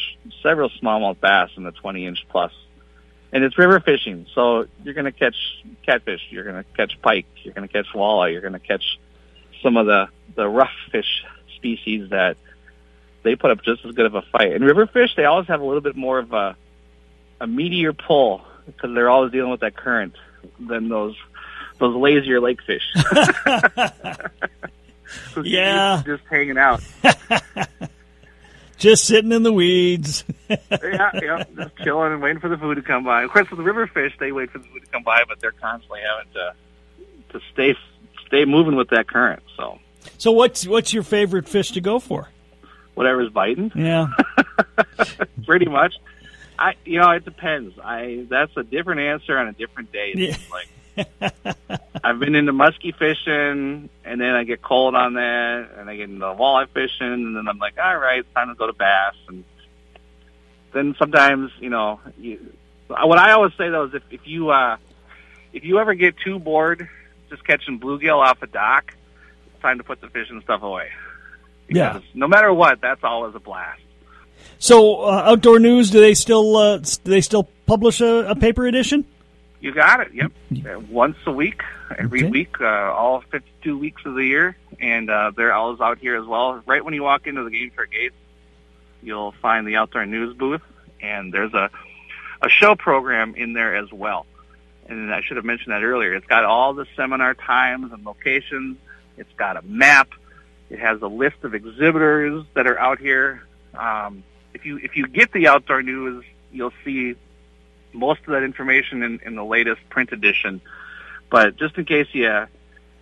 several 0.43 0.69
smallmouth 0.69 1.19
bass 1.19 1.49
in 1.57 1.63
the 1.63 1.71
20 1.71 2.05
inch 2.05 2.19
plus. 2.29 2.51
And 3.33 3.43
it's 3.43 3.57
river 3.57 3.79
fishing, 3.79 4.27
so 4.35 4.67
you're 4.83 4.93
going 4.93 5.05
to 5.05 5.11
catch 5.11 5.35
catfish. 5.83 6.21
You're 6.29 6.43
going 6.43 6.63
to 6.63 6.65
catch 6.77 7.01
pike. 7.01 7.25
You're 7.41 7.55
going 7.55 7.67
to 7.67 7.73
catch 7.73 7.87
walleye. 7.95 8.33
You're 8.33 8.41
going 8.41 8.53
to 8.53 8.59
catch 8.59 8.99
some 9.63 9.75
of 9.75 9.87
the 9.87 10.09
the 10.35 10.47
rough 10.47 10.69
fish 10.91 11.25
species 11.55 12.11
that 12.11 12.37
they 13.23 13.35
put 13.35 13.49
up 13.49 13.63
just 13.63 13.83
as 13.83 13.95
good 13.95 14.05
of 14.05 14.13
a 14.13 14.21
fight. 14.21 14.51
And 14.51 14.63
river 14.63 14.85
fish, 14.85 15.15
they 15.15 15.25
always 15.25 15.47
have 15.47 15.61
a 15.61 15.65
little 15.65 15.81
bit 15.81 15.95
more 15.95 16.19
of 16.19 16.31
a 16.31 16.55
a 17.39 17.47
meatier 17.47 17.97
pull 17.97 18.43
because 18.67 18.93
they're 18.93 19.09
always 19.09 19.31
dealing 19.31 19.49
with 19.49 19.61
that 19.61 19.75
current 19.75 20.13
than 20.59 20.89
those 20.89 21.15
those 21.79 21.95
lazier 21.95 22.39
lake 22.39 22.59
fish. 22.61 22.83
Yeah. 25.43 26.01
just 26.05 26.23
hanging 26.29 26.57
out. 26.57 26.81
Just 28.77 29.05
sitting 29.05 29.31
in 29.31 29.43
the 29.43 29.53
weeds. 29.53 30.23
yeah, 30.49 30.57
yeah, 31.21 31.43
just 31.55 31.75
chilling 31.83 32.13
and 32.13 32.19
waiting 32.19 32.39
for 32.39 32.49
the 32.49 32.57
food 32.57 32.73
to 32.77 32.81
come 32.81 33.03
by. 33.03 33.21
Of 33.21 33.29
course, 33.29 33.47
with 33.51 33.57
the 33.59 33.63
river 33.63 33.85
fish, 33.85 34.11
they 34.19 34.31
wait 34.31 34.49
for 34.49 34.57
the 34.57 34.63
food 34.65 34.79
to 34.83 34.87
come 34.87 35.03
by, 35.03 35.23
but 35.27 35.39
they're 35.39 35.51
constantly 35.51 35.99
having 36.01 36.33
to 36.33 36.53
to 37.33 37.45
stay 37.53 37.75
stay 38.25 38.43
moving 38.45 38.75
with 38.75 38.89
that 38.89 39.07
current. 39.07 39.43
So 39.55 39.77
so 40.17 40.31
what's 40.31 40.65
what's 40.65 40.93
your 40.95 41.03
favorite 41.03 41.47
fish 41.47 41.69
to 41.73 41.81
go 41.81 41.99
for? 41.99 42.27
whatever's 42.95 43.29
biting, 43.29 43.71
Yeah. 43.75 44.07
pretty 45.45 45.67
much. 45.67 45.93
I, 46.57 46.73
you 46.83 46.99
know, 46.99 47.11
it 47.11 47.23
depends. 47.23 47.77
I 47.83 48.25
that's 48.31 48.51
a 48.57 48.63
different 48.63 49.01
answer 49.01 49.37
on 49.37 49.47
a 49.47 49.53
different 49.53 49.91
day. 49.91 50.13
Yeah. 50.15 50.37
Like 50.51 51.83
I've 52.03 52.19
been 52.19 52.35
into 52.35 52.51
musky 52.51 52.91
fishing, 52.91 53.89
and 54.03 54.21
then 54.21 54.35
I 54.35 54.43
get 54.43 54.61
cold 54.61 54.95
on 54.95 55.13
that, 55.13 55.69
and 55.77 55.89
I 55.89 55.95
get 55.95 56.09
into 56.09 56.25
walleye 56.25 56.67
fishing, 56.69 57.13
and 57.13 57.35
then 57.35 57.47
I'm 57.47 57.59
like, 57.59 57.77
all 57.77 57.97
right, 57.97 58.19
it's 58.19 58.33
time 58.33 58.49
to 58.49 58.55
go 58.55 58.67
to 58.67 58.73
bass, 58.73 59.13
and 59.27 59.43
then 60.73 60.95
sometimes, 60.97 61.51
you 61.59 61.69
know, 61.69 61.99
you, 62.17 62.39
what 62.87 63.19
I 63.19 63.33
always 63.33 63.53
say 63.57 63.69
though 63.69 63.85
is 63.85 63.93
if 63.93 64.03
if 64.11 64.21
you 64.25 64.49
uh, 64.49 64.77
if 65.53 65.63
you 65.63 65.79
ever 65.79 65.93
get 65.93 66.15
too 66.17 66.39
bored 66.39 66.87
just 67.29 67.45
catching 67.45 67.79
bluegill 67.79 68.19
off 68.19 68.41
a 68.41 68.47
dock, 68.47 68.93
it's 69.47 69.61
time 69.61 69.77
to 69.77 69.83
put 69.83 70.01
the 70.01 70.09
fishing 70.09 70.41
stuff 70.41 70.61
away. 70.61 70.89
Yeah. 71.69 72.01
No 72.13 72.27
matter 72.27 72.53
what, 72.53 72.81
that's 72.81 73.03
always 73.03 73.33
a 73.33 73.39
blast. 73.39 73.81
So, 74.59 75.01
uh, 75.03 75.23
outdoor 75.25 75.59
news. 75.59 75.89
Do 75.89 75.99
they 75.99 76.13
still 76.13 76.57
uh, 76.57 76.77
do 76.77 76.99
they 77.03 77.21
still 77.21 77.47
publish 77.65 78.01
a, 78.01 78.29
a 78.29 78.35
paper 78.35 78.67
edition? 78.67 79.05
You 79.61 79.71
got 79.73 79.99
it. 80.01 80.13
Yep. 80.13 80.31
Uh, 80.65 80.79
once 80.89 81.17
a 81.27 81.31
week, 81.31 81.61
every 81.97 82.21
Okay. 82.23 82.29
week, 82.31 82.59
uh, 82.59 82.65
all 82.65 83.21
52 83.31 83.77
weeks 83.77 84.01
of 84.05 84.15
the 84.15 84.25
year, 84.25 84.57
and 84.79 85.09
uh, 85.09 85.31
they're 85.35 85.53
always 85.53 85.79
out 85.79 85.99
here 85.99 86.15
as 86.19 86.25
well. 86.25 86.61
Right 86.65 86.83
when 86.83 86.93
you 86.95 87.03
walk 87.03 87.27
into 87.27 87.43
the 87.43 87.51
game 87.51 87.69
fair 87.75 87.85
gates, 87.85 88.15
you'll 89.03 89.33
find 89.41 89.67
the 89.67 89.75
outdoor 89.75 90.05
news 90.07 90.35
booth, 90.35 90.61
and 91.01 91.31
there's 91.33 91.53
a 91.53 91.69
a 92.43 92.49
show 92.49 92.75
program 92.75 93.35
in 93.35 93.53
there 93.53 93.75
as 93.75 93.91
well. 93.93 94.25
And 94.89 95.13
I 95.13 95.21
should 95.21 95.37
have 95.37 95.45
mentioned 95.45 95.73
that 95.73 95.83
earlier. 95.83 96.15
It's 96.15 96.25
got 96.25 96.43
all 96.43 96.73
the 96.73 96.87
seminar 96.95 97.35
times 97.35 97.91
and 97.93 98.03
locations. 98.03 98.77
It's 99.15 99.31
got 99.37 99.57
a 99.57 99.61
map. 99.61 100.09
It 100.71 100.79
has 100.79 101.03
a 101.03 101.07
list 101.07 101.35
of 101.43 101.53
exhibitors 101.53 102.43
that 102.55 102.65
are 102.65 102.79
out 102.79 102.97
here. 102.97 103.43
Um, 103.75 104.23
if 104.55 104.65
you 104.65 104.77
if 104.77 104.97
you 104.97 105.05
get 105.07 105.31
the 105.33 105.47
outdoor 105.49 105.83
news, 105.83 106.25
you'll 106.51 106.73
see 106.83 107.13
most 107.93 108.21
of 108.21 108.27
that 108.27 108.43
information 108.43 109.03
in, 109.03 109.19
in 109.25 109.35
the 109.35 109.43
latest 109.43 109.81
print 109.89 110.11
edition. 110.11 110.61
But 111.29 111.55
just 111.57 111.77
in 111.77 111.85
case 111.85 112.07
you 112.13 112.45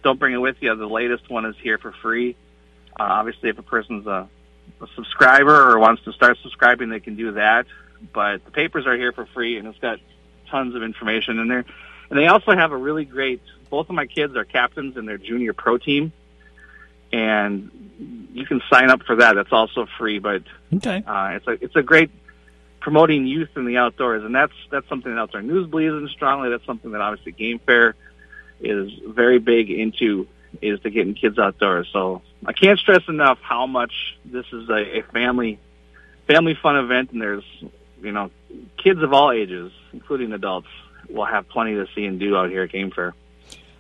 don't 0.04 0.20
bring 0.20 0.34
it 0.34 0.38
with 0.38 0.58
you, 0.62 0.76
the 0.76 0.88
latest 0.88 1.30
one 1.30 1.46
is 1.46 1.56
here 1.62 1.78
for 1.78 1.92
free. 1.92 2.36
Uh, 3.00 3.04
obviously, 3.04 3.50
if 3.50 3.58
a 3.58 3.64
person's 3.64 4.06
a, 4.08 4.30
a 4.82 4.88
subscriber 4.96 5.72
or 5.72 5.80
wants 5.80 6.04
to 6.04 6.14
start 6.14 6.38
subscribing, 6.42 6.90
they 6.90 7.00
can 7.00 7.16
do 7.16 7.32
that. 7.32 7.66
But 8.14 8.46
the 8.46 8.52
papers 8.52 8.88
are 8.88 8.96
here 8.96 9.12
for 9.12 9.26
free, 9.26 9.58
and 9.58 9.68
it's 9.68 9.80
got 9.80 10.00
tons 10.50 10.76
of 10.76 10.84
information 10.84 11.40
in 11.40 11.48
there. 11.48 11.66
And 12.10 12.18
they 12.18 12.28
also 12.28 12.52
have 12.52 12.72
a 12.72 12.78
really 12.78 13.06
great. 13.06 13.42
Both 13.70 13.90
of 13.90 13.96
my 13.96 14.06
kids 14.06 14.36
are 14.36 14.46
captains 14.46 14.98
in 14.98 15.06
their 15.06 15.18
junior 15.18 15.54
pro 15.54 15.78
team, 15.78 16.12
and 17.12 18.30
you 18.34 18.46
can 18.46 18.62
sign 18.72 18.90
up 18.90 19.04
for 19.04 19.18
that. 19.18 19.34
That's 19.34 19.52
also 19.52 19.88
free, 19.98 20.20
but 20.20 20.44
Okay. 20.74 21.04
uh, 21.06 21.32
it's 21.36 21.48
a 21.48 21.52
it's 21.64 21.76
a 21.76 21.84
great 21.84 22.10
promoting 22.80 23.26
youth 23.26 23.50
in 23.56 23.66
the 23.66 23.78
outdoors, 23.78 24.24
and 24.24 24.34
that's 24.34 24.54
that's 24.72 24.88
something 24.88 25.14
that 25.14 25.20
Outdoor 25.20 25.42
News 25.42 25.70
believes 25.70 25.94
in 25.94 26.08
strongly. 26.10 26.50
That's 26.50 26.66
something 26.66 26.92
that 26.92 27.02
obviously 27.02 27.32
Game 27.32 27.60
Fair 27.60 27.96
is 28.60 28.92
very 29.08 29.40
big 29.40 29.70
into 29.70 30.28
is 30.62 30.80
to 30.82 30.90
getting 30.90 31.14
kids 31.14 31.38
outdoors. 31.38 31.88
So 31.94 32.22
I 32.46 32.54
can't 32.54 32.80
stress 32.80 33.04
enough 33.08 33.40
how 33.42 33.68
much 33.68 33.94
this 34.26 34.46
is 34.52 34.70
a, 34.70 35.00
a 35.00 35.04
family 35.14 35.60
family 36.28 36.58
fun 36.62 36.78
event, 36.78 37.12
and 37.12 37.22
there's 37.22 37.44
you 38.02 38.12
know 38.12 38.32
kids 38.78 39.02
of 39.02 39.14
all 39.14 39.32
ages, 39.32 39.72
including 39.94 40.32
adults, 40.34 40.68
will 41.10 41.26
have 41.26 41.48
plenty 41.50 41.76
to 41.76 41.88
see 41.96 42.06
and 42.06 42.20
do 42.20 42.36
out 42.36 42.50
here 42.50 42.64
at 42.64 42.72
Game 42.72 42.92
Fair. 42.92 43.14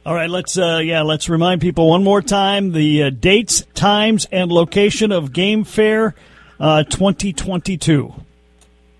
All 0.05 0.15
right, 0.15 0.29
let's 0.29 0.57
uh, 0.57 0.79
yeah, 0.83 1.01
let's 1.01 1.29
remind 1.29 1.61
people 1.61 1.89
one 1.89 2.03
more 2.03 2.21
time 2.21 2.71
the 2.71 3.03
uh, 3.03 3.09
dates, 3.09 3.65
times, 3.73 4.25
and 4.31 4.51
location 4.51 5.11
of 5.11 5.33
Game 5.33 5.63
Fair 5.63 6.15
uh, 6.59 6.83
2022. 6.83 8.13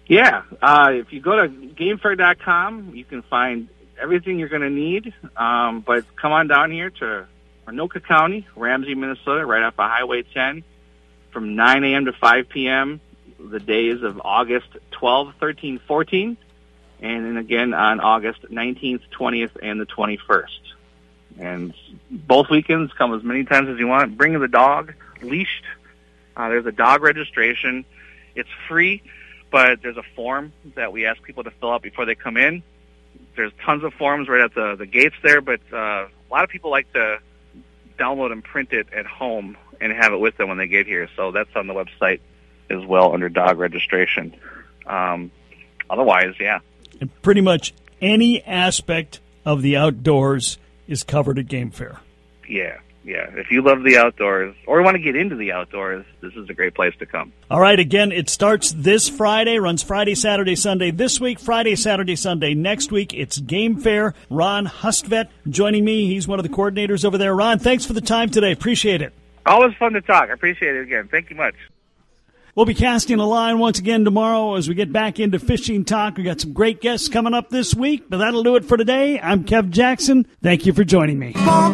Yeah, 0.10 0.42
uh, 0.60 0.90
if 0.94 1.14
you 1.14 1.22
go 1.22 1.36
to 1.36 1.48
GameFair.com, 1.48 2.96
you 2.96 3.06
can 3.06 3.22
find 3.22 3.70
everything 4.02 4.40
you're 4.40 4.50
going 4.50 4.64
to 4.64 4.70
need. 4.72 5.14
Um, 5.38 5.82
but 5.82 6.04
come 6.16 6.32
on 6.32 6.48
down 6.48 6.72
here 6.72 6.90
to 6.90 7.28
Anoka 7.68 8.04
County, 8.04 8.48
Ramsey, 8.56 8.96
Minnesota, 8.96 9.46
right 9.46 9.62
off 9.62 9.76
of 9.78 9.88
Highway 9.88 10.24
10, 10.24 10.64
from 11.32 11.56
9 11.56 11.84
a.m. 11.84 12.06
to 12.06 12.14
5 12.14 12.50
p.m. 12.50 13.00
The 13.40 13.60
days 13.60 14.02
of 14.02 14.20
August 14.26 14.70
12, 14.90 15.36
13, 15.40 15.80
14, 15.88 16.38
and 17.02 17.26
then 17.26 17.38
again 17.38 17.76
on 17.76 18.00
August 18.00 18.42
19th, 18.50 19.02
20th, 19.16 19.58
and 19.62 19.80
the 19.80 19.86
21st. 19.86 20.48
And 21.38 21.76
both 22.10 22.50
weekends 22.50 22.92
come 22.94 23.14
as 23.14 23.22
many 23.22 23.44
times 23.44 23.70
as 23.70 23.78
you 23.78 23.86
want. 23.86 24.18
Bring 24.18 24.38
the 24.40 24.48
dog 24.48 24.96
leashed. 25.22 25.66
Uh, 26.36 26.50
there's 26.50 26.66
a 26.66 26.72
dog 26.72 27.04
registration. 27.04 27.86
It's 28.34 28.50
free 28.68 29.04
but 29.52 29.82
there's 29.82 29.98
a 29.98 30.04
form 30.16 30.54
that 30.76 30.92
we 30.94 31.06
ask 31.06 31.22
people 31.24 31.44
to 31.44 31.52
fill 31.52 31.72
out 31.72 31.82
before 31.82 32.06
they 32.06 32.16
come 32.16 32.38
in. 32.38 32.64
There's 33.36 33.52
tons 33.66 33.84
of 33.84 33.94
forms 33.94 34.28
right 34.28 34.42
at 34.42 34.54
the, 34.54 34.76
the 34.78 34.86
gates 34.86 35.16
there, 35.24 35.42
but 35.42 35.62
uh, 35.72 35.78
a 35.78 36.10
lot 36.32 36.44
of 36.44 36.50
people 36.50 36.72
like 36.72 36.92
to 36.94 37.20
download 37.98 38.32
and 38.32 38.44
print 38.44 38.72
it 38.74 38.88
at 38.94 39.06
home 39.06 39.58
and 39.82 39.92
have 39.94 40.14
it 40.14 40.20
with 40.20 40.38
them 40.38 40.50
when 40.50 40.58
they 40.58 40.68
get 40.68 40.86
here. 40.88 41.08
So 41.16 41.32
that's 41.32 41.50
on 41.56 41.68
the 41.68 41.74
website 41.74 42.20
as 42.70 42.86
well 42.86 43.14
under 43.14 43.30
dog 43.30 43.58
registration. 43.60 44.36
Um, 44.86 45.32
otherwise, 45.90 46.36
yeah, 46.40 46.60
And 47.00 47.10
pretty 47.22 47.42
much 47.42 47.74
any 48.02 48.44
aspect 48.44 49.20
of 49.46 49.62
the 49.62 49.76
outdoors 49.78 50.58
is 50.88 51.04
covered 51.04 51.40
at 51.40 51.48
Game 51.48 51.72
Fair. 51.72 52.00
yeah, 52.48 52.78
yeah. 53.04 53.30
If 53.36 53.52
you 53.52 53.62
love 53.62 53.84
the 53.84 53.98
outdoors 53.98 54.56
or 54.68 54.82
want 54.82 54.96
to 54.96 55.02
get 55.02 55.16
into 55.16 55.36
the 55.36 55.52
outdoors, 55.52 56.06
this 56.22 56.34
is 56.34 56.50
a 56.50 56.54
great 56.54 56.76
place 56.76 56.94
to 57.00 57.06
come. 57.06 57.32
All 57.50 57.60
right, 57.60 57.80
again, 57.80 58.12
it 58.12 58.30
starts 58.30 58.72
this 58.72 59.10
Friday, 59.10 59.58
runs 59.58 59.82
Friday, 59.82 60.16
Saturday, 60.16 60.56
Sunday 60.56 60.92
this 60.92 61.20
week, 61.20 61.40
Friday, 61.40 61.76
Saturday, 61.76 62.16
Sunday 62.16 62.54
next 62.54 62.92
week. 62.92 63.14
It's 63.14 63.38
Game 63.40 63.80
Fair. 63.80 64.14
Ron 64.30 64.66
Hustvedt 64.66 65.30
joining 65.50 65.86
me. 65.86 66.08
He's 66.08 66.28
one 66.28 66.40
of 66.40 66.44
the 66.44 66.50
coordinators 66.50 67.06
over 67.06 67.18
there. 67.18 67.36
Ron, 67.36 67.60
thanks 67.60 67.86
for 67.86 67.94
the 67.94 68.02
time 68.02 68.30
today. 68.30 68.52
Appreciate 68.52 69.02
it. 69.02 69.14
Always 69.46 69.74
fun 69.76 69.94
to 69.94 70.02
talk. 70.02 70.30
I 70.30 70.34
appreciate 70.34 70.76
it 70.76 70.82
again. 70.82 71.08
Thank 71.10 71.30
you 71.30 71.36
much. 71.36 71.56
We'll 72.56 72.66
be 72.66 72.74
casting 72.74 73.20
a 73.20 73.26
line 73.26 73.60
once 73.60 73.80
again 73.80 74.04
tomorrow 74.04 74.56
as 74.56 74.68
we 74.68 74.76
get 74.76 74.92
back 74.92 75.20
into 75.20 75.40
fishing 75.40 75.86
talk. 75.86 76.18
We 76.18 76.24
got 76.24 76.42
some 76.42 76.52
great 76.52 76.82
guests 76.82 77.08
coming 77.08 77.34
up 77.34 77.50
this 77.50 77.74
week, 77.74 78.10
but 78.10 78.18
that'll 78.18 78.44
do 78.44 78.58
it 78.58 78.66
for 78.66 78.76
today. 78.76 79.20
I'm 79.20 79.46
Kev 79.46 79.70
Jackson. 79.70 80.28
Thank 80.44 80.66
you 80.66 80.74
for 80.74 80.84
joining 80.84 81.18
me. 81.18 81.34
Paul 81.34 81.74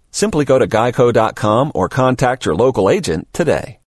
Simply 0.11 0.45
go 0.45 0.59
to 0.59 0.67
geico.com 0.67 1.71
or 1.73 1.89
contact 1.89 2.45
your 2.45 2.55
local 2.55 2.89
agent 2.89 3.27
today. 3.33 3.77